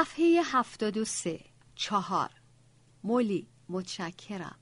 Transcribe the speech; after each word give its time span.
صفحه 0.00 0.42
73 0.44 1.40
چهار. 1.74 2.30
مولی 3.04 3.48
متشکرم. 3.68 4.58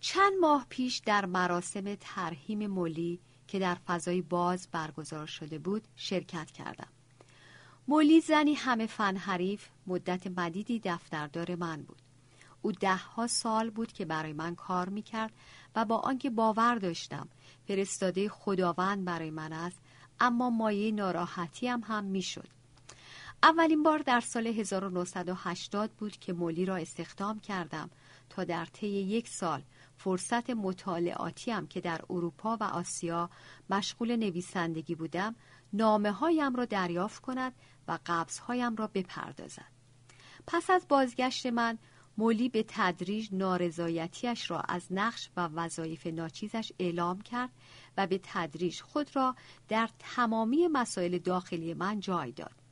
چند 0.00 0.32
ماه 0.40 0.66
پیش 0.68 0.98
در 0.98 1.26
مراسم 1.26 1.94
ترهیم 1.94 2.66
مولی 2.66 3.20
که 3.48 3.58
در 3.58 3.74
فضای 3.74 4.22
باز 4.22 4.68
برگزار 4.72 5.26
شده 5.26 5.58
بود 5.58 5.88
شرکت 5.96 6.50
کردم. 6.50 6.88
مولی 7.88 8.20
زنی 8.20 8.54
همه 8.54 8.86
فن 8.86 9.16
حریف 9.16 9.68
مدت 9.86 10.26
مدیدی 10.26 10.80
دفتردار 10.84 11.54
من 11.54 11.82
بود. 11.82 12.02
او 12.62 12.72
دهها 12.72 13.26
سال 13.26 13.70
بود 13.70 13.92
که 13.92 14.04
برای 14.04 14.32
من 14.32 14.54
کار 14.54 14.88
می‌کرد 14.88 15.32
و 15.76 15.84
با 15.84 15.96
آنکه 15.96 16.30
باور 16.30 16.74
داشتم 16.74 17.28
فرستاده 17.68 18.28
خداوند 18.28 19.04
برای 19.04 19.30
من 19.30 19.52
است 19.52 19.80
اما 20.20 20.50
مایه 20.50 20.92
ناراحتی 20.92 21.68
هم 21.68 21.82
هم 21.84 22.04
می‌شد. 22.04 22.55
اولین 23.46 23.82
بار 23.82 23.98
در 23.98 24.20
سال 24.20 24.46
1980 24.46 25.90
بود 25.90 26.16
که 26.16 26.32
مولی 26.32 26.64
را 26.64 26.76
استخدام 26.76 27.40
کردم 27.40 27.90
تا 28.28 28.44
در 28.44 28.64
طی 28.64 28.86
یک 28.86 29.28
سال 29.28 29.62
فرصت 29.96 30.50
مطالعاتیم 30.50 31.66
که 31.66 31.80
در 31.80 32.00
اروپا 32.10 32.56
و 32.56 32.64
آسیا 32.64 33.30
مشغول 33.70 34.16
نویسندگی 34.16 34.94
بودم 34.94 35.34
نامه 35.72 36.12
هایم 36.12 36.54
را 36.54 36.64
دریافت 36.64 37.22
کند 37.22 37.52
و 37.88 37.98
قبض 38.06 38.38
هایم 38.38 38.76
را 38.76 38.86
بپردازد. 38.86 39.70
پس 40.46 40.70
از 40.70 40.88
بازگشت 40.88 41.46
من 41.46 41.78
مولی 42.18 42.48
به 42.48 42.64
تدریج 42.68 43.28
نارضایتیش 43.32 44.50
را 44.50 44.60
از 44.60 44.86
نقش 44.90 45.30
و 45.36 45.48
وظایف 45.48 46.06
ناچیزش 46.06 46.72
اعلام 46.78 47.20
کرد 47.20 47.50
و 47.96 48.06
به 48.06 48.20
تدریج 48.22 48.80
خود 48.80 49.16
را 49.16 49.36
در 49.68 49.88
تمامی 49.98 50.68
مسائل 50.68 51.18
داخلی 51.18 51.74
من 51.74 52.00
جای 52.00 52.32
داد. 52.32 52.65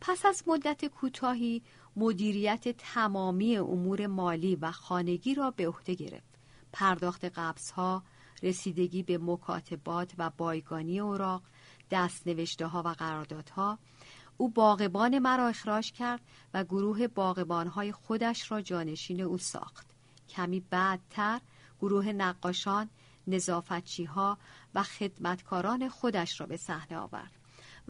پس 0.00 0.26
از 0.26 0.42
مدت 0.46 0.84
کوتاهی 0.84 1.62
مدیریت 1.96 2.68
تمامی 2.68 3.56
امور 3.56 4.06
مالی 4.06 4.56
و 4.56 4.70
خانگی 4.70 5.34
را 5.34 5.50
به 5.50 5.68
عهده 5.68 5.94
گرفت. 5.94 6.38
پرداخت 6.72 7.24
قبضها 7.24 8.02
رسیدگی 8.42 9.02
به 9.02 9.18
مکاتبات 9.18 10.12
و 10.18 10.30
بایگانی 10.30 11.00
اوراق 11.00 11.42
دست 11.90 12.26
نوشته 12.26 12.66
ها 12.66 12.82
و 12.82 12.88
قراردادها 12.88 13.78
او 14.36 14.48
باغبان 14.48 15.18
مرا 15.18 15.48
اخراج 15.48 15.92
کرد 15.92 16.20
و 16.54 16.64
گروه 16.64 17.08
باغبانهای 17.08 17.92
خودش 17.92 18.52
را 18.52 18.60
جانشین 18.60 19.20
او 19.20 19.38
ساخت. 19.38 19.86
کمی 20.28 20.60
بعدتر 20.60 21.40
گروه 21.80 22.12
نقاشان 22.12 22.90
نظافتچی 23.26 24.04
ها 24.04 24.38
و 24.74 24.82
خدمتکاران 24.82 25.88
خودش 25.88 26.40
را 26.40 26.46
به 26.46 26.56
صحنه 26.56 26.98
آورد. 26.98 27.39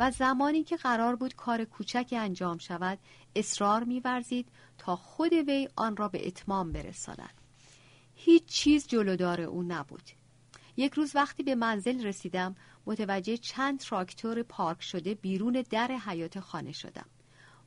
و 0.00 0.10
زمانی 0.10 0.64
که 0.64 0.76
قرار 0.76 1.16
بود 1.16 1.34
کار 1.34 1.64
کوچکی 1.64 2.16
انجام 2.16 2.58
شود 2.58 2.98
اصرار 3.36 3.84
می‌ورزید 3.84 4.48
تا 4.78 4.96
خود 4.96 5.32
وی 5.32 5.68
آن 5.76 5.96
را 5.96 6.08
به 6.08 6.26
اتمام 6.26 6.72
برساند. 6.72 7.40
هیچ 8.14 8.44
چیز 8.44 8.86
جلودار 8.86 9.40
او 9.40 9.62
نبود. 9.62 10.02
یک 10.76 10.92
روز 10.92 11.16
وقتی 11.16 11.42
به 11.42 11.54
منزل 11.54 12.06
رسیدم 12.06 12.56
متوجه 12.86 13.36
چند 13.36 13.78
تراکتور 13.78 14.42
پارک 14.42 14.82
شده 14.82 15.14
بیرون 15.14 15.64
در 15.70 15.88
حیات 15.88 16.40
خانه 16.40 16.72
شدم. 16.72 17.06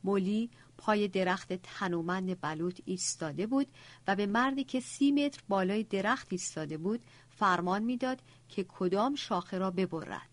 مولی 0.03 0.50
پای 0.78 1.08
درخت 1.08 1.53
تنومند 1.53 2.42
بلوط 2.42 2.81
ایستاده 2.86 3.47
بود 3.47 3.68
و 4.08 4.16
به 4.16 4.25
مردی 4.25 4.64
که 4.64 4.80
سی 4.80 5.12
متر 5.12 5.42
بالای 5.47 5.84
درخت 5.84 6.28
ایستاده 6.31 6.78
بود 6.78 7.03
فرمان 7.30 7.84
می‌داد 7.84 8.22
که 8.50 8.64
کدام 8.64 9.16
شاخه 9.16 9.58
را 9.58 9.72
ببرد. 9.72 10.33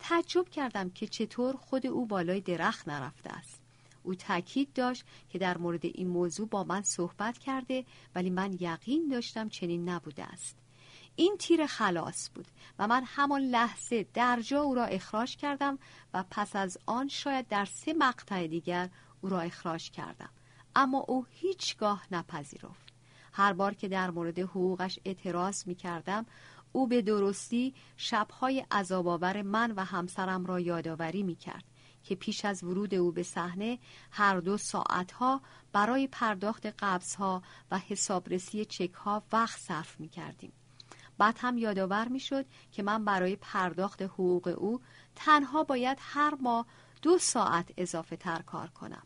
تعجب 0.00 0.48
کردم 0.48 0.90
که 0.90 1.06
چطور 1.06 1.56
خود 1.56 1.86
او 1.86 2.06
بالای 2.06 2.40
درخت 2.40 2.88
نرفته 2.88 3.30
است. 3.30 3.62
او 4.02 4.14
تاکید 4.14 4.72
داشت 4.72 5.04
که 5.28 5.38
در 5.38 5.58
مورد 5.58 5.86
این 5.86 6.08
موضوع 6.08 6.48
با 6.48 6.64
من 6.64 6.82
صحبت 6.82 7.38
کرده 7.38 7.84
ولی 8.14 8.30
من 8.30 8.56
یقین 8.60 9.08
داشتم 9.08 9.48
چنین 9.48 9.88
نبوده 9.88 10.24
است. 10.24 10.56
این 11.16 11.36
تیر 11.38 11.66
خلاص 11.66 12.30
بود 12.34 12.46
و 12.78 12.86
من 12.86 13.02
همان 13.06 13.40
لحظه 13.40 14.06
در 14.14 14.40
جا 14.40 14.60
او 14.60 14.74
را 14.74 14.84
اخراج 14.84 15.36
کردم 15.36 15.78
و 16.14 16.24
پس 16.30 16.56
از 16.56 16.78
آن 16.86 17.08
شاید 17.08 17.48
در 17.48 17.64
سه 17.64 17.92
مقطع 17.92 18.46
دیگر 18.46 18.90
او 19.20 19.28
را 19.28 19.40
اخراج 19.40 19.90
کردم. 19.90 20.30
اما 20.76 20.98
او 20.98 21.26
هیچگاه 21.30 22.06
نپذیرفت. 22.10 22.90
هر 23.32 23.52
بار 23.52 23.74
که 23.74 23.88
در 23.88 24.10
مورد 24.10 24.38
حقوقش 24.38 24.98
اعتراض 25.04 25.66
می 25.66 25.74
کردم 25.74 26.26
او 26.72 26.86
به 26.86 27.02
درستی 27.02 27.74
شبهای 27.96 28.66
عذابآور 28.70 29.42
من 29.42 29.70
و 29.70 29.84
همسرم 29.84 30.46
را 30.46 30.60
یادآوری 30.60 31.22
می 31.22 31.36
کرد 31.36 31.64
که 32.02 32.14
پیش 32.14 32.44
از 32.44 32.64
ورود 32.64 32.94
او 32.94 33.12
به 33.12 33.22
صحنه 33.22 33.78
هر 34.10 34.40
دو 34.40 34.56
ساعتها 34.56 35.40
برای 35.72 36.06
پرداخت 36.06 36.66
قبضها 36.66 37.42
و 37.70 37.78
حسابرسی 37.78 38.64
چکها 38.64 39.22
وقت 39.32 39.60
صرف 39.60 40.00
می 40.00 40.08
کردیم. 40.08 40.52
بعد 41.18 41.36
هم 41.40 41.58
یادآور 41.58 42.08
می 42.08 42.20
شد 42.20 42.46
که 42.72 42.82
من 42.82 43.04
برای 43.04 43.36
پرداخت 43.36 44.02
حقوق 44.02 44.54
او 44.58 44.80
تنها 45.16 45.64
باید 45.64 45.98
هر 46.00 46.34
ماه 46.34 46.66
دو 47.02 47.18
ساعت 47.18 47.68
اضافه 47.76 48.16
تر 48.16 48.42
کار 48.42 48.68
کنم 48.68 49.02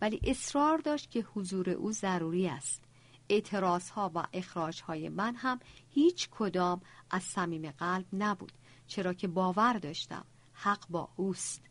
ولی 0.00 0.20
اصرار 0.24 0.78
داشت 0.78 1.10
که 1.10 1.26
حضور 1.34 1.70
او 1.70 1.92
ضروری 1.92 2.48
است 2.48 2.82
اعتراض 3.28 3.90
ها 3.90 4.10
و 4.14 4.26
اخراج 4.32 4.82
های 4.82 5.08
من 5.08 5.34
هم 5.34 5.60
هیچ 5.90 6.28
کدام 6.30 6.80
از 7.10 7.22
صمیم 7.22 7.70
قلب 7.70 8.06
نبود 8.12 8.52
چرا 8.86 9.14
که 9.14 9.28
باور 9.28 9.72
داشتم 9.72 10.24
حق 10.52 10.88
با 10.88 11.08
اوست. 11.16 11.62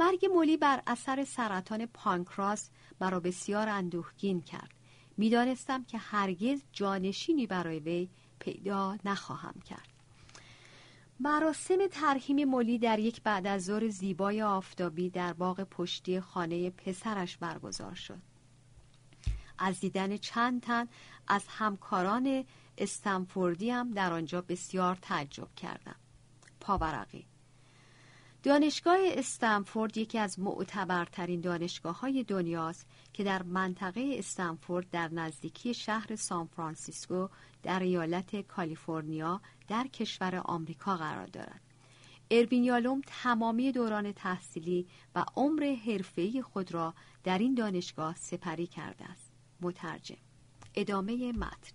مرگ 0.00 0.26
مولی 0.26 0.56
بر 0.56 0.82
اثر 0.86 1.24
سرطان 1.24 1.86
پانکراس 1.86 2.70
مرا 3.00 3.20
بسیار 3.20 3.68
اندوهگین 3.68 4.40
کرد. 4.40 4.70
می‌دانستم 5.16 5.84
که 5.84 5.98
هرگز 5.98 6.62
جانشینی 6.72 7.46
برای 7.46 7.78
وی 7.78 8.08
پیدا 8.38 8.98
نخواهم 9.04 9.60
کرد. 9.60 9.88
مراسم 11.20 11.86
ترهیم 11.90 12.44
مولی 12.44 12.78
در 12.78 12.98
یک 12.98 13.22
بعد 13.22 13.46
از 13.46 13.64
ظهر 13.64 13.88
زیبای 13.88 14.42
آفتابی 14.42 15.10
در 15.10 15.32
باغ 15.32 15.60
پشتی 15.60 16.20
خانه 16.20 16.70
پسرش 16.70 17.36
برگزار 17.36 17.94
شد. 17.94 18.29
از 19.60 19.80
دیدن 19.80 20.16
چند 20.16 20.62
تن 20.62 20.88
از 21.28 21.44
همکاران 21.48 22.44
استنفوردی 22.78 23.70
هم 23.70 23.90
در 23.90 24.12
آنجا 24.12 24.40
بسیار 24.40 24.98
تعجب 25.02 25.54
کردم 25.54 25.96
پاورقی 26.60 27.26
دانشگاه 28.42 28.98
استنفورد 29.02 29.96
یکی 29.96 30.18
از 30.18 30.38
معتبرترین 30.38 31.40
دانشگاه 31.40 32.00
های 32.00 32.24
دنیاست 32.24 32.86
که 33.12 33.24
در 33.24 33.42
منطقه 33.42 34.14
استنفورد 34.18 34.90
در 34.90 35.08
نزدیکی 35.12 35.74
شهر 35.74 36.16
سان 36.16 36.46
فرانسیسکو 36.46 37.28
در 37.62 37.80
ایالت 37.80 38.40
کالیفرنیا 38.40 39.40
در 39.68 39.86
کشور 39.86 40.36
آمریکا 40.36 40.96
قرار 40.96 41.26
دارد. 41.26 41.60
اروین 42.30 42.64
یالوم 42.64 43.00
تمامی 43.06 43.72
دوران 43.72 44.12
تحصیلی 44.12 44.86
و 45.14 45.24
عمر 45.36 45.76
حرفه‌ای 45.86 46.42
خود 46.42 46.74
را 46.74 46.94
در 47.24 47.38
این 47.38 47.54
دانشگاه 47.54 48.16
سپری 48.16 48.66
کرده 48.66 49.04
است. 49.04 49.29
مترجم 49.62 50.16
ادامه 50.74 51.32
متن 51.32 51.72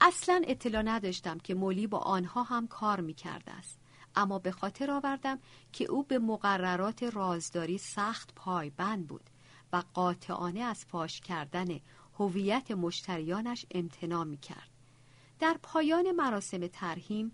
اصلا 0.00 0.42
اطلاع 0.46 0.82
نداشتم 0.82 1.38
که 1.38 1.54
مولی 1.54 1.86
با 1.86 1.98
آنها 1.98 2.42
هم 2.42 2.66
کار 2.66 3.00
می 3.00 3.14
کرده 3.14 3.52
است 3.52 3.78
اما 4.16 4.38
به 4.38 4.52
خاطر 4.52 4.90
آوردم 4.90 5.38
که 5.72 5.84
او 5.84 6.02
به 6.02 6.18
مقررات 6.18 7.02
رازداری 7.02 7.78
سخت 7.78 8.34
پایبند 8.34 9.06
بود 9.06 9.30
و 9.72 9.82
قاطعانه 9.94 10.60
از 10.60 10.84
فاش 10.84 11.20
کردن 11.20 11.80
هویت 12.18 12.70
مشتریانش 12.70 13.66
امتناع 13.70 14.24
می 14.24 14.36
کرد. 14.36 14.68
در 15.38 15.56
پایان 15.62 16.12
مراسم 16.12 16.66
ترهیم 16.66 17.32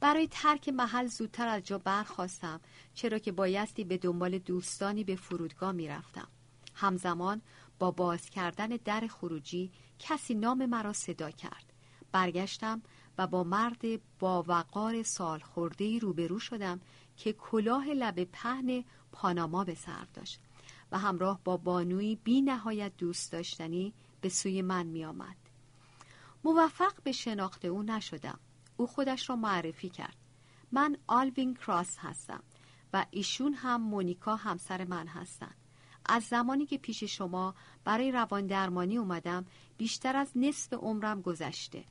برای 0.00 0.28
ترک 0.30 0.68
محل 0.68 1.06
زودتر 1.06 1.48
از 1.48 1.62
جا 1.62 1.78
برخواستم 1.78 2.60
چرا 2.94 3.18
که 3.18 3.32
بایستی 3.32 3.84
به 3.84 3.98
دنبال 3.98 4.38
دوستانی 4.38 5.04
به 5.04 5.16
فرودگاه 5.16 5.72
می 5.72 5.88
رفتم. 5.88 6.28
همزمان 6.74 7.42
با 7.78 7.90
باز 7.90 8.30
کردن 8.30 8.68
در 8.68 9.06
خروجی 9.06 9.70
کسی 9.98 10.34
نام 10.34 10.66
مرا 10.66 10.92
صدا 10.92 11.30
کرد. 11.30 11.72
برگشتم 12.12 12.82
و 13.18 13.26
با 13.26 13.44
مرد 13.44 13.82
با 14.18 14.44
وقار 14.48 15.02
سال 15.02 15.38
خورده 15.38 15.98
روبرو 15.98 16.38
شدم 16.38 16.80
که 17.16 17.32
کلاه 17.32 17.88
لب 17.88 18.24
پهن 18.24 18.84
پاناما 19.12 19.64
به 19.64 19.74
سر 19.74 20.06
داشت 20.14 20.40
و 20.92 20.98
همراه 20.98 21.40
با 21.44 21.56
بانوی 21.56 22.16
بی 22.24 22.40
نهایت 22.40 22.96
دوست 22.96 23.32
داشتنی 23.32 23.94
به 24.20 24.28
سوی 24.28 24.62
من 24.62 24.86
می 24.86 25.04
آمد. 25.04 25.36
موفق 26.44 27.02
به 27.02 27.12
شناخت 27.12 27.64
او 27.64 27.82
نشدم. 27.82 28.38
او 28.76 28.86
خودش 28.86 29.30
را 29.30 29.36
معرفی 29.36 29.88
کرد. 29.88 30.16
من 30.72 30.96
آلوین 31.06 31.54
کراس 31.54 31.96
هستم 31.98 32.42
و 32.92 33.06
ایشون 33.10 33.54
هم 33.54 33.82
مونیکا 33.82 34.36
همسر 34.36 34.84
من 34.84 35.06
هستند. 35.06 35.63
از 36.06 36.22
زمانی 36.22 36.66
که 36.66 36.78
پیش 36.78 37.04
شما 37.04 37.54
برای 37.84 38.12
روان 38.12 38.46
درمانی 38.46 38.98
اومدم 38.98 39.46
بیشتر 39.76 40.16
از 40.16 40.30
نصف 40.36 40.72
عمرم 40.72 41.22
گذشته. 41.22 41.84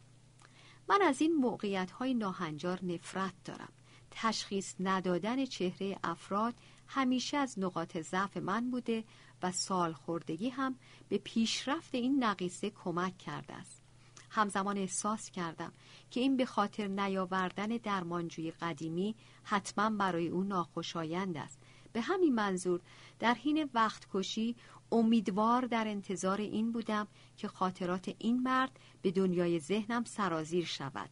من 0.90 1.02
از 1.02 1.22
این 1.22 1.36
موقعیت 1.36 1.92
های 1.92 2.14
ناهنجار 2.14 2.86
نفرت 2.86 3.34
دارم. 3.46 3.74
تشخیص 4.12 4.76
ندادن 4.80 5.46
چهره 5.46 5.98
افراد 6.04 6.56
همیشه 6.88 7.38
از 7.38 7.60
نقاط 7.60 7.98
ضعف 7.98 8.38
من 8.38 8.72
بوده 8.72 9.04
و 9.44 9.52
سالخوردگی 9.52 10.50
هم 10.50 10.76
به 11.10 11.18
پیشرفت 11.18 11.96
این 11.96 12.24
نقیصه 12.24 12.70
کمک 12.70 13.18
کرده 13.18 13.54
است. 13.54 13.84
همزمان 14.30 14.78
احساس 14.78 15.32
کردم 15.32 15.74
که 16.12 16.20
این 16.20 16.38
به 16.38 16.46
خاطر 16.46 16.88
نیاوردن 16.88 17.68
درمانجوی 17.68 18.52
قدیمی 18.52 19.16
حتما 19.44 19.90
برای 19.90 20.28
او 20.28 20.44
ناخوشایند 20.44 21.38
است. 21.38 21.60
به 21.94 22.02
همین 22.02 22.36
منظور. 22.36 22.82
در 23.20 23.34
حین 23.34 23.70
وقت 23.74 24.08
کشی 24.14 24.56
امیدوار 24.92 25.66
در 25.66 25.88
انتظار 25.88 26.42
این 26.42 26.72
بودم 26.72 27.08
که 27.38 27.48
خاطرات 27.48 28.16
این 28.18 28.44
مرد 28.44 28.80
به 29.02 29.12
دنیای 29.12 29.60
ذهنم 29.60 30.04
سرازیر 30.04 30.66
شود. 30.66 31.10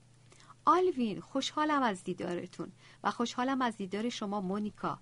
آلوین 0.66 1.19
خوشحالم 1.19 1.83
از 1.83 2.04
دیدارتون 2.04 2.72
و 3.04 3.12
خوشحالم 3.12 3.62
از 3.62 3.78
دیدار 3.78 4.10
شما 4.10 4.42
مونیکا. 4.42 5.00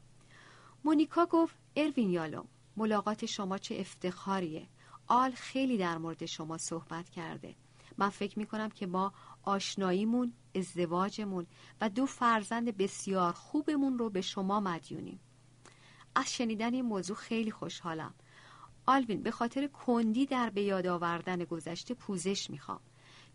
مونیکا 0.83 1.25
گفت 1.25 1.55
اروین 1.75 2.09
یالوم 2.09 2.47
ملاقات 2.77 3.25
شما 3.25 3.57
چه 3.57 3.75
افتخاریه. 3.79 4.67
آل 5.07 5.31
خیلی 5.31 5.77
در 5.77 5.97
مورد 5.97 6.25
شما 6.25 6.57
صحبت 6.57 7.09
کرده. 7.09 7.55
من 7.97 8.09
فکر 8.09 8.39
می 8.39 8.45
کنم 8.45 8.69
که 8.69 8.87
ما 8.87 9.13
آشناییمون 9.43 10.33
ازدواجمون 10.55 11.47
و 11.81 11.89
دو 11.89 12.05
فرزند 12.05 12.77
بسیار 12.77 13.33
خوبمون 13.33 13.97
رو 13.97 14.09
به 14.09 14.21
شما 14.21 14.59
مدیونیم. 14.59 15.19
از 16.19 16.33
شنیدن 16.33 16.73
این 16.73 16.85
موضوع 16.85 17.15
خیلی 17.15 17.51
خوشحالم. 17.51 18.13
آلوین 18.85 19.23
به 19.23 19.31
خاطر 19.31 19.67
کندی 19.67 20.25
در 20.25 20.49
به 20.49 20.61
یاد 20.61 20.87
آوردن 20.87 21.43
گذشته 21.43 21.93
پوزش 21.93 22.49
می‌خوام. 22.49 22.79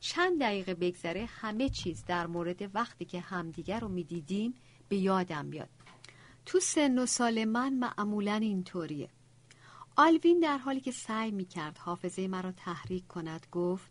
چند 0.01 0.41
دقیقه 0.41 0.75
بگذره 0.75 1.25
همه 1.25 1.69
چیز 1.69 2.05
در 2.05 2.27
مورد 2.27 2.75
وقتی 2.75 3.05
که 3.05 3.21
همدیگر 3.21 3.81
رو 3.81 3.89
می‌دیدیم 3.89 4.55
به 4.89 4.97
یادم 4.97 5.51
بیاد. 5.51 5.69
تو 6.47 6.61
سن 6.61 6.99
و 6.99 7.07
سال 7.07 7.45
من 7.45 7.75
معمولا 7.75 8.35
اینطوریه. 8.35 9.09
آلوین 9.97 10.41
در 10.41 10.59
حالی 10.59 10.81
که 10.81 10.93
سعی 10.93 11.31
می‌کرد 11.31 11.79
حافظه 11.79 12.29
مرا 12.29 12.53
تحریک 12.53 13.07
کند 13.07 13.47
گفت 13.53 13.91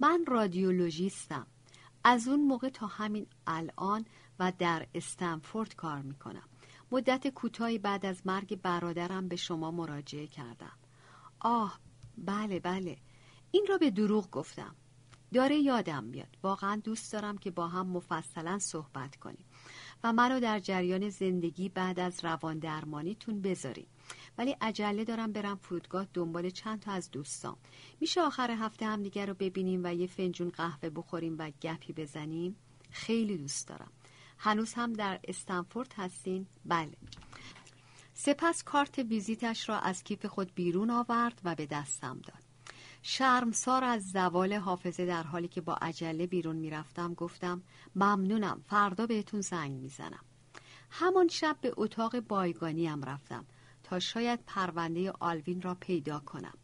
من 0.00 0.24
رادیولوژیستم. 0.26 1.46
از 2.04 2.28
اون 2.28 2.40
موقع 2.40 2.68
تا 2.68 2.86
همین 2.86 3.26
الان 3.46 4.04
و 4.38 4.52
در 4.58 4.86
استنفورد 4.94 5.74
کار 5.74 6.02
می‌کنم. 6.02 6.49
مدت 6.92 7.28
کوتاهی 7.28 7.78
بعد 7.78 8.06
از 8.06 8.26
مرگ 8.26 8.60
برادرم 8.60 9.28
به 9.28 9.36
شما 9.36 9.70
مراجعه 9.70 10.26
کردم. 10.26 10.78
آه 11.40 11.80
بله 12.18 12.60
بله. 12.60 12.98
این 13.50 13.66
را 13.68 13.78
به 13.78 13.90
دروغ 13.90 14.30
گفتم. 14.30 14.74
داره 15.34 15.58
یادم 15.58 16.04
میاد. 16.04 16.36
واقعا 16.42 16.80
دوست 16.84 17.12
دارم 17.12 17.38
که 17.38 17.50
با 17.50 17.68
هم 17.68 17.86
مفصلا 17.86 18.58
صحبت 18.58 19.16
کنیم 19.16 19.44
و 20.04 20.12
مرا 20.12 20.38
در 20.38 20.58
جریان 20.58 21.08
زندگی 21.08 21.68
بعد 21.68 22.00
از 22.00 22.24
روان 22.24 22.58
درمانیتون 22.58 23.42
بذاریم 23.42 23.86
ولی 24.38 24.56
عجله 24.60 25.04
دارم 25.04 25.32
برم 25.32 25.56
فرودگاه 25.56 26.06
دنبال 26.14 26.50
چند 26.50 26.80
تا 26.80 26.92
از 26.92 27.10
دوستان 27.10 27.56
میشه 28.00 28.20
آخر 28.20 28.50
هفته 28.50 28.86
هم 28.86 29.02
دیگر 29.02 29.26
رو 29.26 29.34
ببینیم 29.34 29.80
و 29.84 29.94
یه 29.94 30.06
فنجون 30.06 30.48
قهوه 30.48 30.90
بخوریم 30.90 31.36
و 31.38 31.50
گپی 31.62 31.92
بزنیم؟ 31.92 32.56
خیلی 32.90 33.36
دوست 33.36 33.68
دارم. 33.68 33.92
هنوز 34.42 34.74
هم 34.74 34.92
در 34.92 35.20
استنفورد 35.24 35.94
هستین؟ 35.96 36.46
بله. 36.64 36.96
سپس 38.14 38.62
کارت 38.62 38.98
ویزیتش 38.98 39.68
را 39.68 39.78
از 39.78 40.04
کیف 40.04 40.26
خود 40.26 40.54
بیرون 40.54 40.90
آورد 40.90 41.40
و 41.44 41.54
به 41.54 41.66
دستم 41.66 42.18
داد. 42.18 42.42
شرمسار 43.02 43.84
از 43.84 44.10
زوال 44.10 44.52
حافظه 44.52 45.06
در 45.06 45.22
حالی 45.22 45.48
که 45.48 45.60
با 45.60 45.74
عجله 45.74 46.26
بیرون 46.26 46.56
می‌رفتم 46.56 47.14
گفتم 47.14 47.62
ممنونم 47.96 48.62
فردا 48.66 49.06
بهتون 49.06 49.40
زنگ 49.40 49.72
می‌زنم. 49.72 50.24
همان 50.90 51.28
شب 51.28 51.56
به 51.60 51.72
اتاق 51.76 52.20
بایگانیم 52.20 53.02
رفتم 53.02 53.44
تا 53.82 53.98
شاید 53.98 54.40
پرونده 54.46 55.10
آلوین 55.10 55.62
را 55.62 55.74
پیدا 55.74 56.18
کنم. 56.18 56.54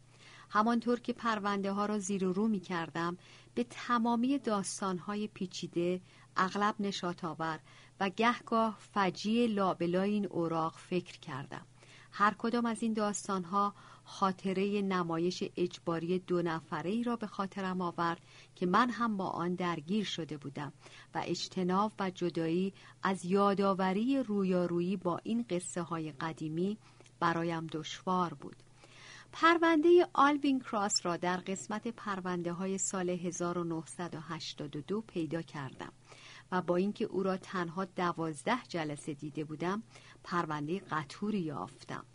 همانطور 0.49 0.99
که 0.99 1.13
پرونده 1.13 1.71
ها 1.71 1.85
را 1.85 1.99
زیر 1.99 2.25
و 2.25 2.33
رو 2.33 2.47
می 2.47 2.59
کردم 2.59 3.17
به 3.55 3.63
تمامی 3.69 4.37
داستان 4.37 4.97
های 4.97 5.27
پیچیده 5.27 6.01
اغلب 6.37 6.75
نشات 6.79 7.23
آور 7.23 7.59
و 7.99 8.09
گهگاه 8.09 8.77
فجی 8.93 9.47
لابلای 9.47 10.11
این 10.11 10.25
اوراق 10.25 10.73
فکر 10.77 11.19
کردم. 11.19 11.65
هر 12.11 12.33
کدام 12.37 12.65
از 12.65 12.83
این 12.83 12.93
داستان 12.93 13.43
ها 13.43 13.73
خاطره 14.03 14.81
نمایش 14.81 15.43
اجباری 15.57 16.19
دو 16.19 16.41
نفره 16.41 16.89
ای 16.89 17.03
را 17.03 17.15
به 17.15 17.27
خاطرم 17.27 17.81
آورد 17.81 18.21
که 18.55 18.65
من 18.65 18.89
هم 18.89 19.17
با 19.17 19.27
آن 19.29 19.55
درگیر 19.55 20.05
شده 20.05 20.37
بودم 20.37 20.73
و 21.15 21.21
اجتناب 21.25 21.91
و 21.99 22.09
جدایی 22.09 22.73
از 23.03 23.25
یادآوری 23.25 24.23
رویارویی 24.23 24.97
با 24.97 25.19
این 25.23 25.45
قصه 25.49 25.81
های 25.81 26.11
قدیمی 26.11 26.77
برایم 27.19 27.67
دشوار 27.67 28.33
بود. 28.33 28.55
پرونده 29.31 30.07
آلوین 30.13 30.59
کراس 30.59 31.05
را 31.05 31.17
در 31.17 31.37
قسمت 31.37 31.87
پرونده 31.87 32.53
های 32.53 32.77
سال 32.77 33.09
1982 33.09 35.01
پیدا 35.01 35.41
کردم. 35.41 35.91
و 36.51 36.61
با 36.61 36.75
اینکه 36.75 37.05
او 37.05 37.23
را 37.23 37.37
تنها 37.37 37.85
دوازده 37.85 38.63
جلسه 38.67 39.13
دیده 39.13 39.43
بودم 39.43 39.83
پرونده 40.23 40.79
قطوری 40.79 41.39
یافتم 41.39 42.05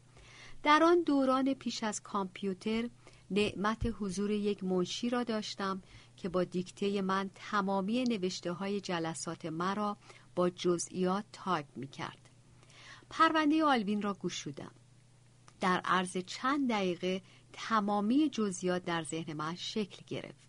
در 0.63 0.83
آن 0.83 1.03
دوران 1.03 1.55
پیش 1.55 1.85
از 1.85 2.03
کامپیوتر 2.03 2.89
نعمت 3.31 3.95
حضور 4.01 4.31
یک 4.31 4.65
منشی 4.65 5.11
را 5.11 5.25
داشتم 5.25 5.83
که 6.17 6.29
با 6.29 6.45
دیکته 6.45 7.03
من 7.03 7.31
تمامی 7.35 8.05
نوشته 8.05 8.53
های 8.53 8.81
جلسات 8.81 9.47
مرا 9.47 9.97
با 10.35 10.51
جزئیات 10.51 11.25
تایپ 11.33 11.67
می 11.77 11.89
کرد. 11.89 12.31
پرونده 13.11 13.65
آلوین 13.65 14.03
را 14.03 14.15
گوشودم. 14.15 14.73
در 15.61 15.81
عرض 15.85 16.17
چند 16.17 16.71
دقیقه 16.71 17.23
تمامی 17.53 18.29
جزئیات 18.31 18.85
در 18.85 19.03
ذهن 19.03 19.33
من 19.33 19.55
شکل 19.55 20.03
گرفت. 20.07 20.49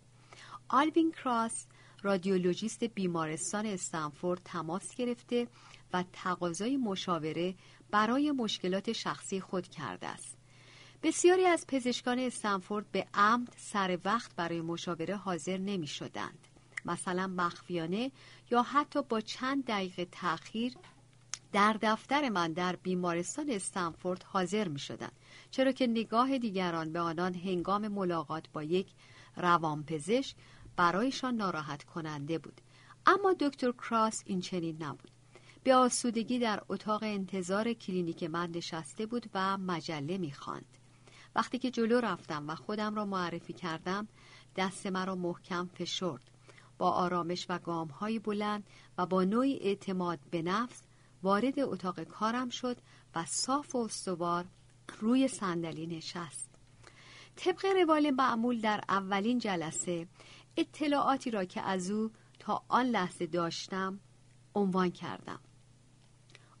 آلوین 0.68 1.12
کراس 1.12 1.66
رادیولوژیست 2.04 2.84
بیمارستان 2.84 3.66
استنفورد 3.66 4.40
تماس 4.44 4.94
گرفته 4.94 5.48
و 5.92 6.04
تقاضای 6.12 6.76
مشاوره 6.76 7.54
برای 7.90 8.30
مشکلات 8.30 8.92
شخصی 8.92 9.40
خود 9.40 9.68
کرده 9.68 10.06
است. 10.06 10.38
بسیاری 11.02 11.46
از 11.46 11.66
پزشکان 11.68 12.18
استنفورد 12.18 12.92
به 12.92 13.06
عمد 13.14 13.54
سر 13.56 13.98
وقت 14.04 14.36
برای 14.36 14.60
مشاوره 14.60 15.16
حاضر 15.16 15.58
نمی 15.58 15.86
شدند. 15.86 16.48
مثلا 16.84 17.26
مخفیانه 17.26 18.10
یا 18.50 18.62
حتی 18.62 19.02
با 19.02 19.20
چند 19.20 19.64
دقیقه 19.64 20.04
تأخیر 20.04 20.74
در 21.52 21.76
دفتر 21.82 22.28
من 22.28 22.52
در 22.52 22.76
بیمارستان 22.76 23.50
استنفورد 23.50 24.22
حاضر 24.22 24.68
می 24.68 24.78
شدند 24.78 25.12
چرا 25.50 25.72
که 25.72 25.86
نگاه 25.86 26.38
دیگران 26.38 26.92
به 26.92 27.00
آنان 27.00 27.34
هنگام 27.34 27.88
ملاقات 27.88 28.44
با 28.52 28.62
یک 28.62 28.86
روانپزشک 29.36 30.36
برایشان 30.76 31.34
ناراحت 31.34 31.84
کننده 31.84 32.38
بود. 32.38 32.60
اما 33.06 33.32
دکتر 33.32 33.72
کراس 33.72 34.22
این 34.26 34.40
چنین 34.40 34.82
نبود. 34.82 35.10
به 35.62 35.74
آسودگی 35.74 36.38
در 36.38 36.62
اتاق 36.68 37.02
انتظار 37.02 37.72
کلینیک 37.72 38.22
من 38.22 38.50
نشسته 38.50 39.06
بود 39.06 39.30
و 39.34 39.58
مجله 39.58 40.18
می‌خواند. 40.18 40.78
وقتی 41.36 41.58
که 41.58 41.70
جلو 41.70 42.00
رفتم 42.00 42.48
و 42.48 42.54
خودم 42.54 42.94
را 42.94 43.04
معرفی 43.04 43.52
کردم 43.52 44.08
دست 44.56 44.86
مرا 44.86 45.14
محکم 45.14 45.66
فشرد. 45.74 46.30
با 46.78 46.90
آرامش 46.90 47.46
و 47.48 47.58
گامهای 47.58 48.18
بلند 48.18 48.66
و 48.98 49.06
با 49.06 49.24
نوعی 49.24 49.58
اعتماد 49.58 50.18
به 50.30 50.42
نفس 50.42 50.82
وارد 51.22 51.60
اتاق 51.60 52.02
کارم 52.02 52.48
شد 52.48 52.76
و 53.14 53.24
صاف 53.24 53.74
و 53.74 53.78
استوار 53.78 54.44
روی 55.00 55.28
صندلی 55.28 55.86
نشست. 55.86 56.50
طبق 57.36 57.66
روال 57.66 58.10
معمول 58.10 58.60
در 58.60 58.80
اولین 58.88 59.38
جلسه 59.38 60.06
اطلاعاتی 60.56 61.30
را 61.30 61.44
که 61.44 61.60
از 61.60 61.90
او 61.90 62.10
تا 62.38 62.64
آن 62.68 62.86
لحظه 62.86 63.26
داشتم 63.26 64.00
عنوان 64.54 64.90
کردم. 64.90 65.40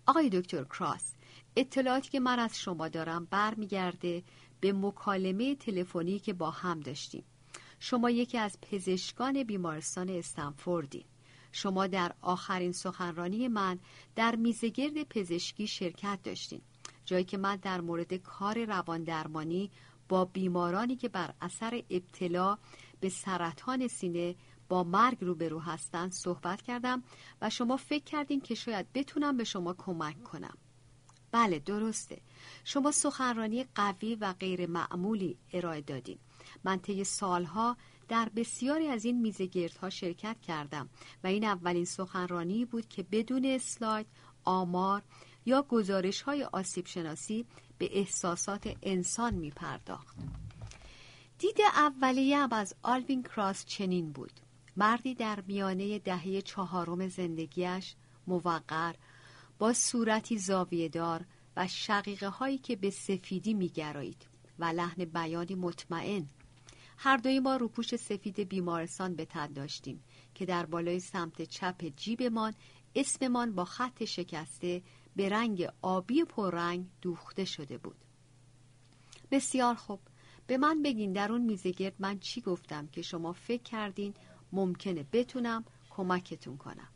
آقای 0.06 0.30
دکتر 0.30 0.64
کراس 0.64 1.14
اطلاعاتی 1.56 2.10
که 2.10 2.20
من 2.20 2.38
از 2.38 2.58
شما 2.58 2.88
دارم 2.88 3.24
برمیگرده 3.30 4.22
به 4.60 4.72
مکالمه 4.72 5.54
تلفنی 5.54 6.18
که 6.18 6.32
با 6.32 6.50
هم 6.50 6.80
داشتیم. 6.80 7.24
شما 7.78 8.10
یکی 8.10 8.38
از 8.38 8.58
پزشکان 8.60 9.42
بیمارستان 9.42 10.08
استنفوردی. 10.08 11.06
شما 11.52 11.86
در 11.86 12.14
آخرین 12.20 12.72
سخنرانی 12.72 13.48
من 13.48 13.78
در 14.14 14.36
میزگرد 14.36 15.02
پزشکی 15.02 15.66
شرکت 15.66 16.18
داشتین. 16.22 16.60
جایی 17.04 17.24
که 17.24 17.36
من 17.36 17.56
در 17.56 17.80
مورد 17.80 18.14
کار 18.14 18.64
روان 18.64 19.04
درمانی 19.04 19.70
با 20.08 20.24
بیمارانی 20.24 20.96
که 20.96 21.08
بر 21.08 21.34
اثر 21.40 21.82
ابتلا 21.90 22.58
به 23.04 23.10
سرطان 23.10 23.88
سینه 23.88 24.34
با 24.68 24.84
مرگ 24.84 25.18
روبرو 25.20 25.60
هستند 25.60 26.12
صحبت 26.12 26.62
کردم 26.62 27.02
و 27.42 27.50
شما 27.50 27.76
فکر 27.76 28.04
کردین 28.04 28.40
که 28.40 28.54
شاید 28.54 28.92
بتونم 28.92 29.36
به 29.36 29.44
شما 29.44 29.74
کمک 29.74 30.22
کنم. 30.22 30.58
بله 31.32 31.58
درسته. 31.58 32.20
شما 32.64 32.90
سخنرانی 32.90 33.64
قوی 33.74 34.14
و 34.14 34.32
غیر 34.32 34.66
معمولی 34.66 35.38
ارائه 35.52 35.80
دادین. 35.80 36.18
من 36.64 36.78
طی 36.78 37.04
سالها 37.04 37.76
در 38.08 38.28
بسیاری 38.36 38.88
از 38.88 39.04
این 39.04 39.20
میزگردها 39.20 39.90
شرکت 39.90 40.40
کردم 40.40 40.88
و 41.24 41.26
این 41.26 41.44
اولین 41.44 41.84
سخنرانی 41.84 42.64
بود 42.64 42.88
که 42.88 43.02
بدون 43.02 43.44
اسلاید 43.44 44.06
آمار 44.44 45.02
یا 45.46 45.62
گزارش 45.62 46.22
های 46.22 46.44
آسیب 46.44 46.86
شناسی 46.86 47.46
به 47.78 47.98
احساسات 47.98 48.76
انسان 48.82 49.34
می 49.34 49.50
پرداخت. 49.50 50.16
دید 51.38 51.56
اولیه 51.74 52.54
از 52.54 52.74
آلوین 52.82 53.22
کراس 53.22 53.64
چنین 53.64 54.12
بود. 54.12 54.40
مردی 54.76 55.14
در 55.14 55.40
میانه 55.40 55.98
دهه 55.98 56.40
چهارم 56.40 57.08
زندگیش 57.08 57.94
موقر 58.26 58.94
با 59.58 59.72
صورتی 59.72 60.38
زاویهدار 60.38 61.24
و 61.56 61.68
شقیقه 61.68 62.28
هایی 62.28 62.58
که 62.58 62.76
به 62.76 62.90
سفیدی 62.90 63.54
میگرایید 63.54 64.26
و 64.58 64.64
لحن 64.64 65.04
بیانی 65.04 65.54
مطمئن. 65.54 66.28
هر 66.96 67.16
دوی 67.16 67.40
ما 67.40 67.56
روپوش 67.56 67.96
سفید 67.96 68.40
بیمارستان 68.40 69.14
به 69.14 69.24
تن 69.24 69.52
داشتیم 69.52 70.04
که 70.34 70.46
در 70.46 70.66
بالای 70.66 71.00
سمت 71.00 71.42
چپ 71.42 71.84
جیبمان 71.96 72.54
اسممان 72.94 73.54
با 73.54 73.64
خط 73.64 74.04
شکسته 74.04 74.82
به 75.16 75.28
رنگ 75.28 75.68
آبی 75.82 76.24
پررنگ 76.24 76.86
دوخته 77.02 77.44
شده 77.44 77.78
بود. 77.78 77.96
بسیار 79.30 79.74
خوب. 79.74 80.00
به 80.46 80.58
من 80.58 80.82
بگین 80.82 81.12
در 81.12 81.32
اون 81.32 81.40
میزگرد 81.40 81.94
من 81.98 82.18
چی 82.18 82.40
گفتم 82.40 82.86
که 82.86 83.02
شما 83.02 83.32
فکر 83.32 83.62
کردین 83.62 84.14
ممکنه 84.52 85.06
بتونم 85.12 85.64
کمکتون 85.90 86.56
کنم. 86.56 86.88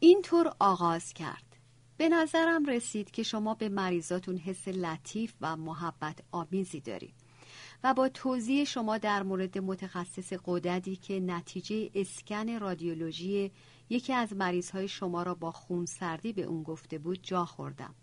اینطور 0.00 0.54
آغاز 0.58 1.12
کرد. 1.12 1.56
به 1.96 2.08
نظرم 2.08 2.64
رسید 2.64 3.10
که 3.10 3.22
شما 3.22 3.54
به 3.54 3.68
مریضاتون 3.68 4.36
حس 4.36 4.68
لطیف 4.68 5.34
و 5.40 5.56
محبت 5.56 6.18
آمیزی 6.32 6.80
دارید 6.80 7.14
و 7.84 7.94
با 7.94 8.08
توضیح 8.08 8.64
شما 8.64 8.98
در 8.98 9.22
مورد 9.22 9.58
متخصص 9.58 10.32
قددی 10.44 10.96
که 10.96 11.20
نتیجه 11.20 11.90
اسکن 11.94 12.58
رادیولوژی 12.58 13.52
یکی 13.90 14.12
از 14.12 14.32
مریضهای 14.32 14.88
شما 14.88 15.22
را 15.22 15.34
با 15.34 15.52
خون 15.52 15.86
سردی 15.86 16.32
به 16.32 16.42
اون 16.42 16.62
گفته 16.62 16.98
بود 16.98 17.22
جا 17.22 17.44
خوردم. 17.44 17.94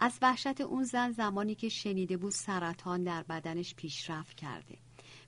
از 0.00 0.18
وحشت 0.22 0.60
اون 0.60 0.84
زن 0.84 1.12
زمانی 1.12 1.54
که 1.54 1.68
شنیده 1.68 2.16
بود 2.16 2.32
سرطان 2.32 3.02
در 3.02 3.22
بدنش 3.22 3.74
پیشرفت 3.74 4.36
کرده 4.36 4.78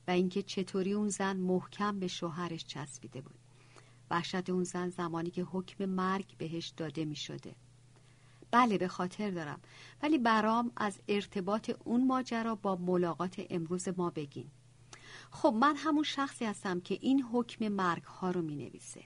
و 0.09 0.11
اینکه 0.11 0.43
چطوری 0.43 0.93
اون 0.93 1.09
زن 1.09 1.37
محکم 1.37 2.01
به 2.01 2.07
شوهرش 2.07 2.65
چسبیده 2.65 3.21
بود. 3.21 3.39
وحشت 4.11 4.51
اون 4.51 4.65
زن 4.65 4.89
زمانی 4.89 5.31
که 5.31 5.43
حکم 5.43 5.85
مرگ 5.85 6.37
بهش 6.39 6.69
داده 6.77 7.05
می 7.05 7.17
شده 7.17 7.55
بله 8.51 8.79
به 8.79 8.89
خاطر 8.89 9.31
دارم. 9.31 9.61
ولی 10.03 10.19
برام 10.19 10.73
از 10.77 10.99
ارتباط 11.09 11.71
اون 11.85 12.07
ماجرا 12.07 12.55
با 12.55 12.77
ملاقات 12.77 13.43
امروز 13.51 13.89
ما 13.97 14.11
بگین. 14.11 14.51
خب 15.31 15.55
من 15.61 15.77
همون 15.77 16.03
شخصی 16.03 16.45
هستم 16.45 16.81
که 16.81 16.99
این 17.01 17.23
حکم 17.23 17.69
مرگ 17.69 18.03
ها 18.03 18.31
رو 18.31 18.43
می 18.43 18.57
نویسه 18.57 19.05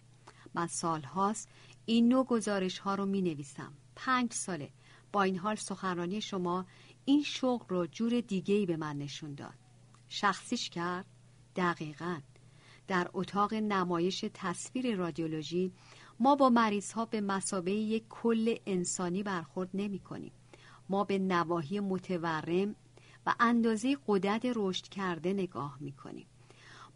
من 0.55 0.67
سال 0.67 1.03
هاست 1.03 1.49
این 1.87 2.09
نوع 2.09 2.25
گزارش 2.25 2.79
ها 2.79 2.95
رو 2.95 3.07
می 3.07 3.23
نویسم 3.23 3.73
پنج 3.97 4.33
ساله. 4.33 4.71
با 5.12 5.23
این 5.23 5.38
حال 5.38 5.55
سخنرانی 5.55 6.21
شما 6.21 6.67
این 7.05 7.23
شغل 7.23 7.67
رو 7.69 7.87
جور 7.87 8.21
دیگه 8.21 8.55
ای 8.55 8.67
به 8.67 8.77
من 8.77 8.99
نشون 8.99 9.35
داد 9.35 9.55
شخصیش 10.09 10.71
کرد 10.71 11.07
دقیقا 11.57 12.21
در 12.88 13.11
اتاق 13.15 13.55
نمایش 13.55 14.25
تصویر 14.35 14.97
رادیولوژی 14.97 15.73
ما 16.21 16.37
با 16.37 16.49
مریض 16.49 16.93
ها 16.93 17.05
به 17.05 17.21
مسابه 17.21 17.73
یک 17.73 18.05
کل 18.09 18.57
انسانی 18.67 19.23
برخورد 19.23 19.71
نمی 19.75 19.99
کنیم. 19.99 20.33
ما 20.88 21.05
به 21.05 21.19
نواحی 21.19 21.81
متورم 21.81 22.75
و 23.27 23.35
اندازه 23.41 23.97
قدرت 24.07 24.43
رشد 24.57 24.88
کرده 24.88 25.33
نگاه 25.33 25.77
می 25.81 25.93
کنیم. 25.93 26.27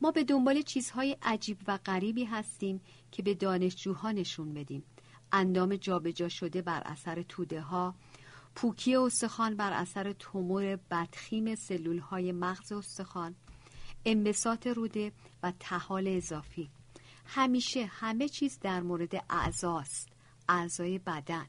ما 0.01 0.11
به 0.11 0.25
دنبال 0.25 0.63
چیزهای 0.63 1.17
عجیب 1.23 1.59
و 1.67 1.79
غریبی 1.85 2.25
هستیم 2.25 2.81
که 3.13 3.23
به 3.23 3.35
دانشجوها 3.35 4.13
نشون 4.13 4.55
بدیم. 4.55 4.85
اندام 5.33 5.77
جابجا 5.77 6.29
شده 6.29 6.63
بر 6.63 6.83
اثر 6.85 7.23
توده 7.23 7.61
ها، 7.61 7.95
پوکی 8.55 8.97
استخوان 8.97 9.57
بر 9.57 9.73
اثر 9.73 10.13
تومور 10.13 10.77
بدخیم 10.77 11.55
سلول 11.55 11.99
های 11.99 12.33
مغز 12.33 12.73
استخوان، 12.73 13.35
انبساط 14.05 14.67
روده 14.67 15.13
و 15.43 15.53
تحال 15.61 16.09
اضافی. 16.09 16.71
همیشه 17.27 17.85
همه 17.87 18.29
چیز 18.29 18.59
در 18.61 18.81
مورد 18.81 19.25
اعضاست 19.31 20.09
اعضای 20.49 20.99
بدن. 20.99 21.47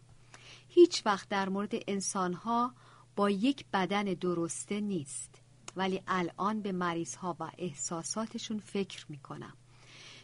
هیچ 0.67 1.05
وقت 1.05 1.29
در 1.29 1.49
مورد 1.49 1.73
انسانها 1.87 2.73
با 3.15 3.29
یک 3.29 3.65
بدن 3.73 4.03
درسته 4.03 4.81
نیست 4.81 5.41
ولی 5.75 6.01
الان 6.07 6.61
به 6.61 6.71
مریضها 6.71 7.35
و 7.39 7.51
احساساتشون 7.57 8.59
فکر 8.59 9.05
می‌کنم. 9.09 9.53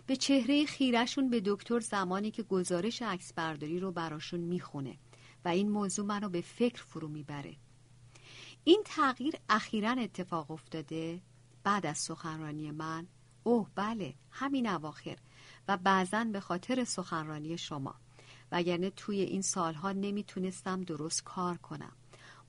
به 0.09 0.15
چهره 0.15 0.65
خیرشون 0.65 1.29
به 1.29 1.41
دکتر 1.45 1.79
زمانی 1.79 2.31
که 2.31 2.43
گزارش 2.43 3.01
عکس 3.01 3.33
برداری 3.33 3.79
رو 3.79 3.91
براشون 3.91 4.39
می‌خونه 4.39 4.97
و 5.45 5.47
این 5.47 5.69
موضوع 5.69 6.05
منو 6.05 6.29
به 6.29 6.41
فکر 6.41 6.83
فرو 6.83 7.07
می‌بره. 7.07 7.55
این 8.63 8.83
تغییر 8.85 9.33
اخیرا 9.49 9.91
اتفاق 9.91 10.51
افتاده 10.51 11.21
بعد 11.63 11.85
از 11.85 11.97
سخنرانی 11.97 12.71
من. 12.71 13.07
اوه 13.43 13.69
بله 13.75 14.13
همین 14.31 14.69
اواخر 14.69 15.17
و 15.67 15.77
بعضا 15.77 16.23
به 16.23 16.39
خاطر 16.39 16.83
سخنرانی 16.83 17.57
شما. 17.57 17.95
وگرنه 18.51 18.89
توی 18.89 19.21
این 19.21 19.41
سالها 19.41 19.91
نمی‌تونستم 19.91 20.81
درست 20.81 21.23
کار 21.23 21.57
کنم. 21.57 21.95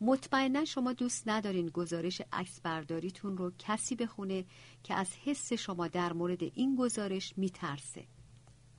مطمئنا 0.01 0.65
شما 0.65 0.93
دوست 0.93 1.29
ندارین 1.29 1.69
گزارش 1.69 2.23
عکس 2.33 2.61
برداریتون 2.61 3.37
رو 3.37 3.53
کسی 3.59 3.95
بخونه 3.95 4.45
که 4.83 4.95
از 4.95 5.09
حس 5.25 5.53
شما 5.53 5.89
در 5.89 6.13
مورد 6.13 6.43
این 6.43 6.77
گزارش 6.77 7.35
میترسه. 7.37 8.07